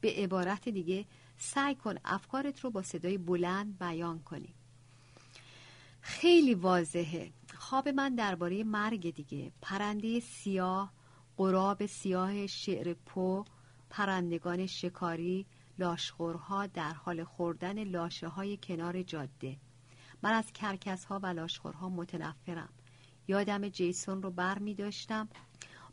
به 0.00 0.12
عبارت 0.16 0.68
دیگه 0.68 1.04
سعی 1.38 1.74
کن 1.74 1.94
افکارت 2.04 2.60
رو 2.60 2.70
با 2.70 2.82
صدای 2.82 3.18
بلند 3.18 3.78
بیان 3.78 4.18
کنی. 4.18 4.54
خیلی 6.00 6.54
واضحه. 6.54 7.32
خواب 7.54 7.88
من 7.88 8.14
درباره 8.14 8.64
مرگ 8.64 9.14
دیگه. 9.14 9.52
پرنده 9.62 10.20
سیاه 10.20 10.92
قراب 11.36 11.86
سیاه 11.86 12.46
شعر 12.46 12.94
پو 12.94 13.44
پرندگان 13.90 14.66
شکاری 14.66 15.46
لاشخورها 15.78 16.66
در 16.66 16.92
حال 16.92 17.24
خوردن 17.24 17.84
لاشه 17.84 18.28
های 18.28 18.58
کنار 18.62 19.02
جاده. 19.02 19.56
من 20.22 20.32
از 20.32 20.52
کرکس 20.52 21.04
ها 21.04 21.20
و 21.22 21.26
لاشخورها 21.26 21.88
متنفرم. 21.88 22.68
یادم 23.28 23.68
جیسون 23.68 24.22
رو 24.22 24.30
بر 24.30 24.58
می 24.58 24.74
داشتم 24.74 25.28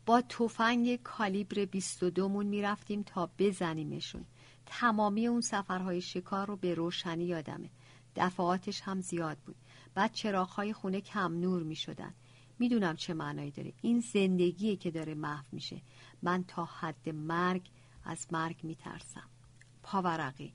با 0.06 0.20
تفنگ 0.20 0.96
کالیبر 0.96 1.64
22 1.64 2.28
مون 2.28 2.46
می 2.46 2.62
رفتیم 2.62 3.02
تا 3.02 3.30
بزنیمشون. 3.38 4.24
تمامی 4.66 5.26
اون 5.26 5.40
سفرهای 5.40 6.00
شکار 6.00 6.46
رو 6.46 6.56
به 6.56 6.74
روشنی 6.74 7.24
یادمه. 7.24 7.70
دفعاتش 8.16 8.80
هم 8.80 9.00
زیاد 9.00 9.38
بود. 9.38 9.56
بعد 9.94 10.12
چراغهای 10.12 10.72
خونه 10.72 11.00
کم 11.00 11.40
نور 11.40 11.62
می 11.62 11.76
شدن 11.76 12.14
می‌دونم 12.58 12.96
چه 12.96 13.14
معنایی 13.14 13.50
داره. 13.50 13.72
این 13.82 14.00
زندگیه 14.00 14.76
که 14.76 14.90
داره 14.90 15.14
محو 15.14 15.44
میشه. 15.52 15.82
من 16.22 16.44
تا 16.44 16.64
حد 16.64 17.08
مرگ 17.08 17.70
از 18.04 18.26
مرگ 18.30 18.56
میترسم. 18.62 19.28
پاورقی. 19.82 20.52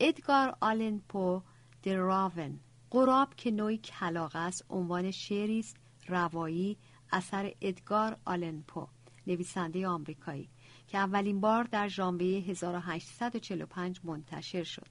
ادگار 0.00 0.56
آلن 0.60 0.98
پو 1.08 1.42
دراون 1.82 2.60
قراب 2.90 3.34
که 3.34 3.50
نوعی 3.50 3.78
کلاغ 3.78 4.36
است 4.36 4.64
عنوان 4.70 5.10
شعری 5.10 5.58
است 5.58 5.76
روایی 6.08 6.76
اثر 7.16 7.54
ادگار 7.60 8.16
آلن 8.24 8.62
پو 8.62 8.88
نویسنده 9.26 9.88
آمریکایی 9.88 10.48
که 10.88 10.98
اولین 10.98 11.40
بار 11.40 11.64
در 11.64 11.88
ژانویه 11.88 12.40
1845 12.40 14.00
منتشر 14.04 14.64
شد. 14.64 14.86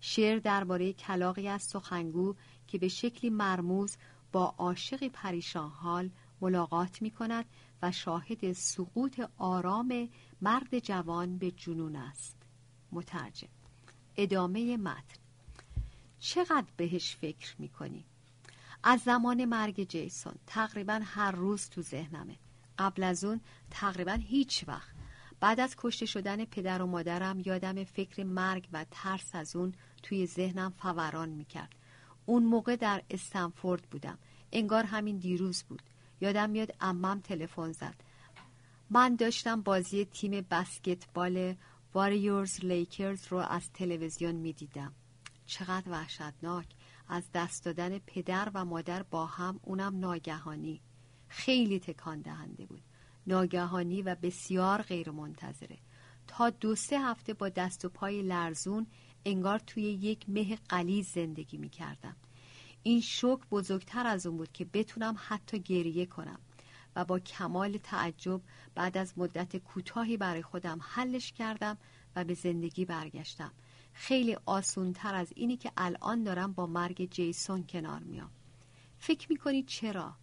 شعر 0.00 0.38
درباره 0.38 0.92
کلاقی 0.92 1.48
از 1.48 1.62
سخنگو 1.62 2.34
که 2.66 2.78
به 2.78 2.88
شکلی 2.88 3.30
مرموز 3.30 3.96
با 4.32 4.54
عاشقی 4.58 5.08
پریشان 5.08 5.70
حال 5.70 6.10
ملاقات 6.40 7.02
می 7.02 7.10
کند 7.10 7.44
و 7.82 7.92
شاهد 7.92 8.52
سقوط 8.52 9.20
آرام 9.38 10.08
مرد 10.40 10.78
جوان 10.78 11.38
به 11.38 11.50
جنون 11.50 11.96
است. 11.96 12.36
مترجم 12.92 13.48
ادامه 14.16 14.76
متن. 14.76 15.20
چقدر 16.18 16.66
بهش 16.76 17.16
فکر 17.16 17.54
می 17.58 17.68
کنی؟ 17.68 18.04
از 18.82 19.00
زمان 19.00 19.44
مرگ 19.44 19.88
جیسون 19.88 20.34
تقریبا 20.46 21.00
هر 21.04 21.30
روز 21.30 21.68
تو 21.68 21.82
ذهنمه. 21.82 22.36
قبل 22.78 23.02
از 23.02 23.24
اون 23.24 23.40
تقریبا 23.70 24.12
هیچ 24.12 24.64
وقت. 24.68 24.90
بعد 25.40 25.60
از 25.60 25.74
کشته 25.78 26.06
شدن 26.06 26.44
پدر 26.44 26.82
و 26.82 26.86
مادرم 26.86 27.42
یادم 27.44 27.84
فکر 27.84 28.24
مرگ 28.24 28.68
و 28.72 28.84
ترس 28.90 29.34
از 29.34 29.56
اون 29.56 29.74
توی 30.02 30.26
ذهنم 30.26 30.74
فوران 30.78 31.28
می‌کرد. 31.28 31.74
اون 32.26 32.44
موقع 32.44 32.76
در 32.76 33.02
استنفورد 33.10 33.82
بودم. 33.82 34.18
انگار 34.52 34.84
همین 34.84 35.18
دیروز 35.18 35.62
بود. 35.62 35.82
یادم 36.20 36.50
میاد 36.50 36.74
امم 36.80 37.20
تلفن 37.20 37.72
زد. 37.72 37.94
من 38.90 39.16
داشتم 39.16 39.62
بازی 39.62 40.04
تیم 40.04 40.46
بسکتبال 40.50 41.54
واریورز 41.94 42.64
لیکرز 42.64 43.26
رو 43.28 43.38
از 43.38 43.72
تلویزیون 43.72 44.34
می‌دیدم. 44.34 44.92
چقدر 45.46 45.90
وحشتناک. 45.90 46.66
از 47.12 47.24
دست 47.34 47.64
دادن 47.64 47.98
پدر 47.98 48.50
و 48.54 48.64
مادر 48.64 49.02
با 49.02 49.26
هم 49.26 49.60
اونم 49.62 49.98
ناگهانی 49.98 50.80
خیلی 51.28 51.80
تکان 51.80 52.20
دهنده 52.20 52.66
بود. 52.66 52.82
ناگهانی 53.26 54.02
و 54.02 54.14
بسیار 54.14 54.82
غیر 54.82 55.10
منتظره 55.10 55.78
تا 56.26 56.50
دو 56.50 56.74
سه 56.74 56.98
هفته 56.98 57.34
با 57.34 57.48
دست 57.48 57.84
و 57.84 57.88
پای 57.88 58.22
لرزون 58.22 58.86
انگار 59.24 59.58
توی 59.58 59.82
یک 59.82 60.28
مه 60.28 60.58
قلیز 60.68 61.08
زندگی 61.08 61.58
می 61.58 61.68
کردم. 61.68 62.16
این 62.82 63.00
شوک 63.00 63.40
بزرگتر 63.50 64.06
از 64.06 64.26
اون 64.26 64.36
بود 64.36 64.52
که 64.52 64.64
بتونم 64.64 65.16
حتی 65.18 65.58
گریه 65.58 66.06
کنم 66.06 66.38
و 66.96 67.04
با 67.04 67.18
کمال 67.18 67.78
تعجب 67.78 68.40
بعد 68.74 68.98
از 68.98 69.18
مدت 69.18 69.56
کوتاهی 69.56 70.16
برای 70.16 70.42
خودم 70.42 70.78
حلش 70.82 71.32
کردم 71.32 71.78
و 72.16 72.24
به 72.24 72.34
زندگی 72.34 72.84
برگشتم. 72.84 73.52
خیلی 74.00 74.36
آسونتر 74.46 75.14
از 75.14 75.32
اینی 75.36 75.56
که 75.56 75.72
الان 75.76 76.22
دارم 76.22 76.52
با 76.52 76.66
مرگ 76.66 77.10
جیسون 77.10 77.64
کنار 77.68 78.00
میام. 78.00 78.30
فکر 78.98 79.26
می‌کنید 79.30 79.66
چرا؟ 79.66 80.14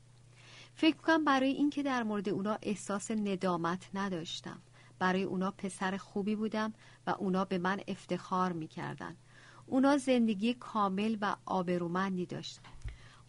فکر 0.75 0.95
کنم 0.95 1.25
برای 1.25 1.49
اینکه 1.49 1.83
در 1.83 2.03
مورد 2.03 2.29
اونا 2.29 2.57
احساس 2.61 3.11
ندامت 3.11 3.89
نداشتم. 3.93 4.61
برای 4.99 5.23
اونا 5.23 5.51
پسر 5.51 5.97
خوبی 5.97 6.35
بودم 6.35 6.73
و 7.07 7.15
اونا 7.19 7.45
به 7.45 7.57
من 7.57 7.79
افتخار 7.87 8.53
می‌کردن. 8.53 9.17
اونا 9.65 9.97
زندگی 9.97 10.53
کامل 10.53 11.17
و 11.21 11.35
آبرومندی 11.45 12.25
داشتن. 12.25 12.71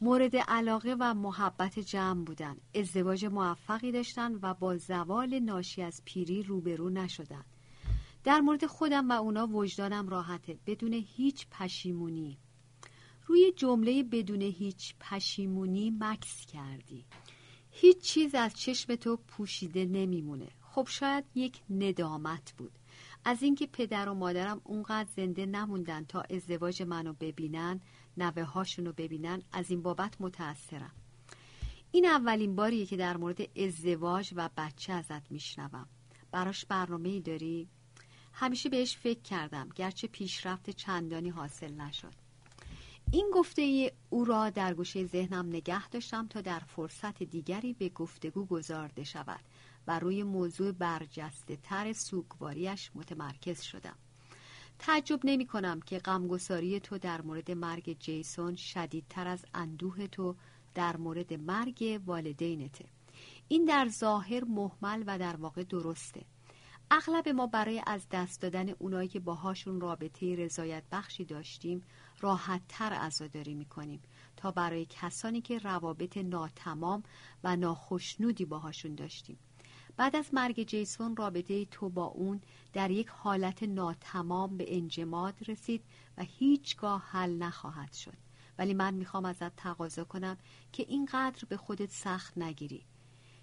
مورد 0.00 0.36
علاقه 0.36 0.96
و 1.00 1.14
محبت 1.14 1.78
جمع 1.78 2.24
بودن. 2.24 2.56
ازدواج 2.74 3.24
موفقی 3.24 3.92
داشتن 3.92 4.38
و 4.42 4.54
با 4.54 4.76
زوال 4.76 5.38
ناشی 5.38 5.82
از 5.82 6.02
پیری 6.04 6.42
روبرو 6.42 6.90
نشدن. 6.90 7.44
در 8.24 8.40
مورد 8.40 8.66
خودم 8.66 9.10
و 9.10 9.12
اونا 9.12 9.46
وجدانم 9.46 10.08
راحته 10.08 10.58
بدون 10.66 10.92
هیچ 10.92 11.46
پشیمونی. 11.50 12.38
روی 13.26 13.52
جمله 13.56 14.02
بدون 14.02 14.42
هیچ 14.42 14.94
پشیمونی 15.00 15.96
مکس 16.00 16.46
کردی. 16.46 17.04
هیچ 17.70 18.00
چیز 18.00 18.34
از 18.34 18.54
چشم 18.54 18.96
تو 18.96 19.16
پوشیده 19.16 19.84
نمیمونه. 19.84 20.48
خب 20.60 20.86
شاید 20.90 21.24
یک 21.34 21.60
ندامت 21.70 22.54
بود. 22.58 22.78
از 23.24 23.42
اینکه 23.42 23.66
پدر 23.66 24.08
و 24.08 24.14
مادرم 24.14 24.60
اونقدر 24.64 25.08
زنده 25.16 25.46
نموندن 25.46 26.04
تا 26.04 26.20
ازدواج 26.20 26.82
منو 26.82 27.12
ببینن 27.12 27.80
نوه 28.16 28.42
هاشونو 28.42 28.92
ببینن 28.92 29.42
از 29.52 29.70
این 29.70 29.82
بابت 29.82 30.20
متأثرم. 30.20 30.94
این 31.92 32.06
اولین 32.06 32.56
باریه 32.56 32.86
که 32.86 32.96
در 32.96 33.16
مورد 33.16 33.58
ازدواج 33.58 34.32
و 34.36 34.50
بچه 34.56 34.92
ازت 34.92 35.32
میشنوم. 35.32 35.86
براش 36.30 36.64
برنامه 36.64 37.08
ای 37.08 37.20
داری؟ 37.20 37.68
همیشه 38.32 38.68
بهش 38.68 38.96
فکر 38.96 39.20
کردم 39.20 39.68
گرچه 39.74 40.08
پیشرفت 40.08 40.70
چندانی 40.70 41.28
حاصل 41.28 41.74
نشد. 41.74 42.14
این 43.10 43.30
گفته 43.34 43.62
ای 43.62 43.92
او 44.10 44.24
را 44.24 44.50
در 44.50 44.74
گوشه 44.74 45.06
ذهنم 45.06 45.48
نگه 45.48 45.88
داشتم 45.88 46.26
تا 46.26 46.40
در 46.40 46.58
فرصت 46.58 47.22
دیگری 47.22 47.72
به 47.72 47.88
گفتگو 47.88 48.44
گذارده 48.44 49.04
شود 49.04 49.40
و 49.86 49.98
روی 49.98 50.22
موضوع 50.22 50.72
برجسته 50.72 51.56
تر 51.56 51.92
سوگواریش 51.92 52.90
متمرکز 52.94 53.62
شدم. 53.62 53.96
تعجب 54.78 55.20
نمی 55.24 55.46
کنم 55.46 55.80
که 55.80 55.98
غمگساری 55.98 56.80
تو 56.80 56.98
در 56.98 57.22
مورد 57.22 57.50
مرگ 57.50 57.98
جیسون 57.98 58.56
شدیدتر 58.56 59.26
از 59.28 59.44
اندوه 59.54 60.06
تو 60.06 60.34
در 60.74 60.96
مورد 60.96 61.34
مرگ 61.34 62.00
والدینته. 62.06 62.84
این 63.48 63.64
در 63.64 63.88
ظاهر 63.88 64.44
محمل 64.44 65.04
و 65.06 65.18
در 65.18 65.36
واقع 65.36 65.62
درسته. 65.62 66.24
اغلب 66.90 67.28
ما 67.28 67.46
برای 67.46 67.82
از 67.86 68.06
دست 68.10 68.40
دادن 68.42 68.68
اونایی 68.68 69.08
که 69.08 69.20
باهاشون 69.20 69.80
رابطه 69.80 70.36
رضایت 70.36 70.82
بخشی 70.92 71.24
داشتیم 71.24 71.82
راحت 72.20 72.60
تر 72.68 72.92
عزاداری 72.92 73.54
می‌کنیم 73.54 74.02
تا 74.36 74.50
برای 74.50 74.86
کسانی 74.90 75.40
که 75.40 75.58
روابط 75.58 76.16
ناتمام 76.16 77.02
و 77.44 77.56
ناخشنودی 77.56 78.44
باهاشون 78.44 78.94
داشتیم. 78.94 79.38
بعد 79.96 80.16
از 80.16 80.34
مرگ 80.34 80.62
جیسون 80.62 81.16
رابطه 81.16 81.64
تو 81.64 81.88
با 81.88 82.04
اون 82.04 82.40
در 82.72 82.90
یک 82.90 83.08
حالت 83.08 83.62
ناتمام 83.62 84.56
به 84.56 84.76
انجماد 84.76 85.34
رسید 85.48 85.84
و 86.18 86.22
هیچگاه 86.22 87.04
حل 87.10 87.36
نخواهد 87.38 87.92
شد. 87.92 88.16
ولی 88.58 88.74
من 88.74 88.94
می‌خوام 88.94 89.24
ازت 89.24 89.56
تقاضا 89.56 90.04
کنم 90.04 90.36
که 90.72 90.82
اینقدر 90.88 91.44
به 91.48 91.56
خودت 91.56 91.90
سخت 91.90 92.38
نگیری. 92.38 92.84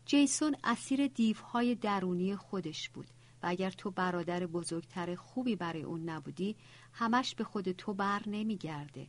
جیسون 0.06 0.56
اسیر 0.64 1.08
دیوهای 1.08 1.76
درونی 1.76 2.36
خودش 2.36 2.90
بود. 2.90 3.08
و 3.44 3.48
اگر 3.48 3.72
تو 3.72 3.92
برادر 3.92 4.46
بزرگتر 4.46 5.16
خوبی 5.16 5.56
برای 5.56 5.84
اون 5.84 6.10
نبودی 6.10 6.56
همش 6.94 7.36
به 7.36 7.44
خود 7.44 7.72
تو 7.72 7.94
بر 7.94 8.22
نمیگرده. 8.28 9.08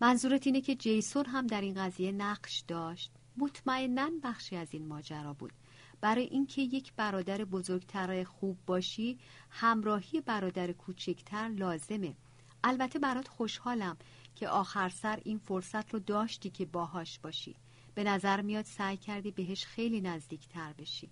منظورت 0.00 0.46
اینه 0.46 0.60
که 0.60 0.74
جیسون 0.74 1.26
هم 1.26 1.46
در 1.46 1.60
این 1.60 1.74
قضیه 1.74 2.12
نقش 2.12 2.64
داشت؟ 2.68 3.12
مطمئنا 3.36 4.10
بخشی 4.22 4.56
از 4.56 4.68
این 4.70 4.86
ماجرا 4.86 5.32
بود. 5.32 5.52
برای 6.00 6.24
اینکه 6.24 6.62
یک 6.62 6.92
برادر 6.96 7.44
بزرگتر 7.44 8.24
خوب 8.24 8.58
باشی 8.66 9.18
همراهی 9.50 10.20
برادر 10.20 10.72
کوچکتر 10.72 11.48
لازمه. 11.48 12.16
البته 12.64 12.98
برات 12.98 13.28
خوشحالم 13.28 13.96
که 14.34 14.48
آخر 14.48 14.88
سر 14.88 15.20
این 15.24 15.38
فرصت 15.38 15.94
رو 15.94 15.98
داشتی 16.00 16.50
که 16.50 16.64
باهاش 16.64 17.18
باشی. 17.18 17.56
به 17.94 18.04
نظر 18.04 18.40
میاد 18.40 18.64
سعی 18.64 18.96
کردی 18.96 19.30
بهش 19.30 19.64
خیلی 19.66 20.00
نزدیکتر 20.00 20.72
بشی. 20.72 21.10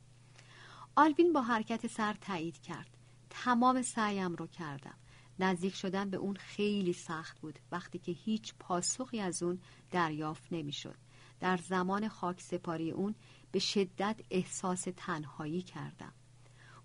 آلوین 0.96 1.32
با 1.32 1.42
حرکت 1.42 1.86
سر 1.86 2.12
تایید 2.12 2.58
کرد. 2.58 2.96
تمام 3.30 3.82
سعیم 3.82 4.34
رو 4.34 4.46
کردم. 4.46 4.94
نزدیک 5.38 5.74
شدن 5.74 6.10
به 6.10 6.16
اون 6.16 6.36
خیلی 6.36 6.92
سخت 6.92 7.40
بود 7.40 7.58
وقتی 7.72 7.98
که 7.98 8.12
هیچ 8.12 8.54
پاسخی 8.58 9.20
از 9.20 9.42
اون 9.42 9.58
دریافت 9.90 10.52
نمی‌شد. 10.52 10.96
در 11.40 11.56
زمان 11.56 12.08
خاک 12.08 12.40
سپاری 12.40 12.90
اون 12.90 13.14
به 13.52 13.58
شدت 13.58 14.20
احساس 14.30 14.86
تنهایی 14.96 15.62
کردم. 15.62 16.12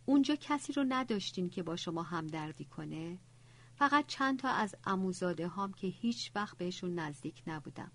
اونجا 0.05 0.35
کسی 0.35 0.73
رو 0.73 0.85
نداشتین 0.89 1.49
که 1.49 1.63
با 1.63 1.75
شما 1.75 2.03
همدردی 2.03 2.65
کنه؟ 2.65 3.17
فقط 3.75 4.07
چند 4.07 4.39
تا 4.39 4.49
از 4.49 4.75
اموزاده 4.85 5.47
هام 5.47 5.73
که 5.73 5.87
هیچ 5.87 6.31
وقت 6.35 6.57
بهشون 6.57 6.99
نزدیک 6.99 7.43
نبودم. 7.47 7.91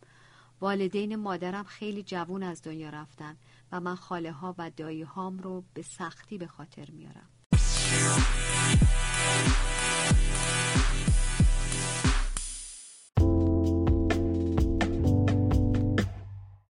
والدین 0.63 1.17
مادرم 1.17 1.65
خیلی 1.65 2.03
جوون 2.03 2.43
از 2.43 2.63
دنیا 2.63 2.91
رفتن 2.91 3.37
و 3.73 3.81
من 3.81 3.95
خاله 3.95 4.33
ها 4.33 4.55
و 4.59 4.71
دایی 4.71 5.03
هام 5.03 5.39
رو 5.39 5.65
به 5.75 5.83
سختی 5.83 6.39
به 6.39 6.47
خاطر 6.47 6.89
میارم. 6.91 7.29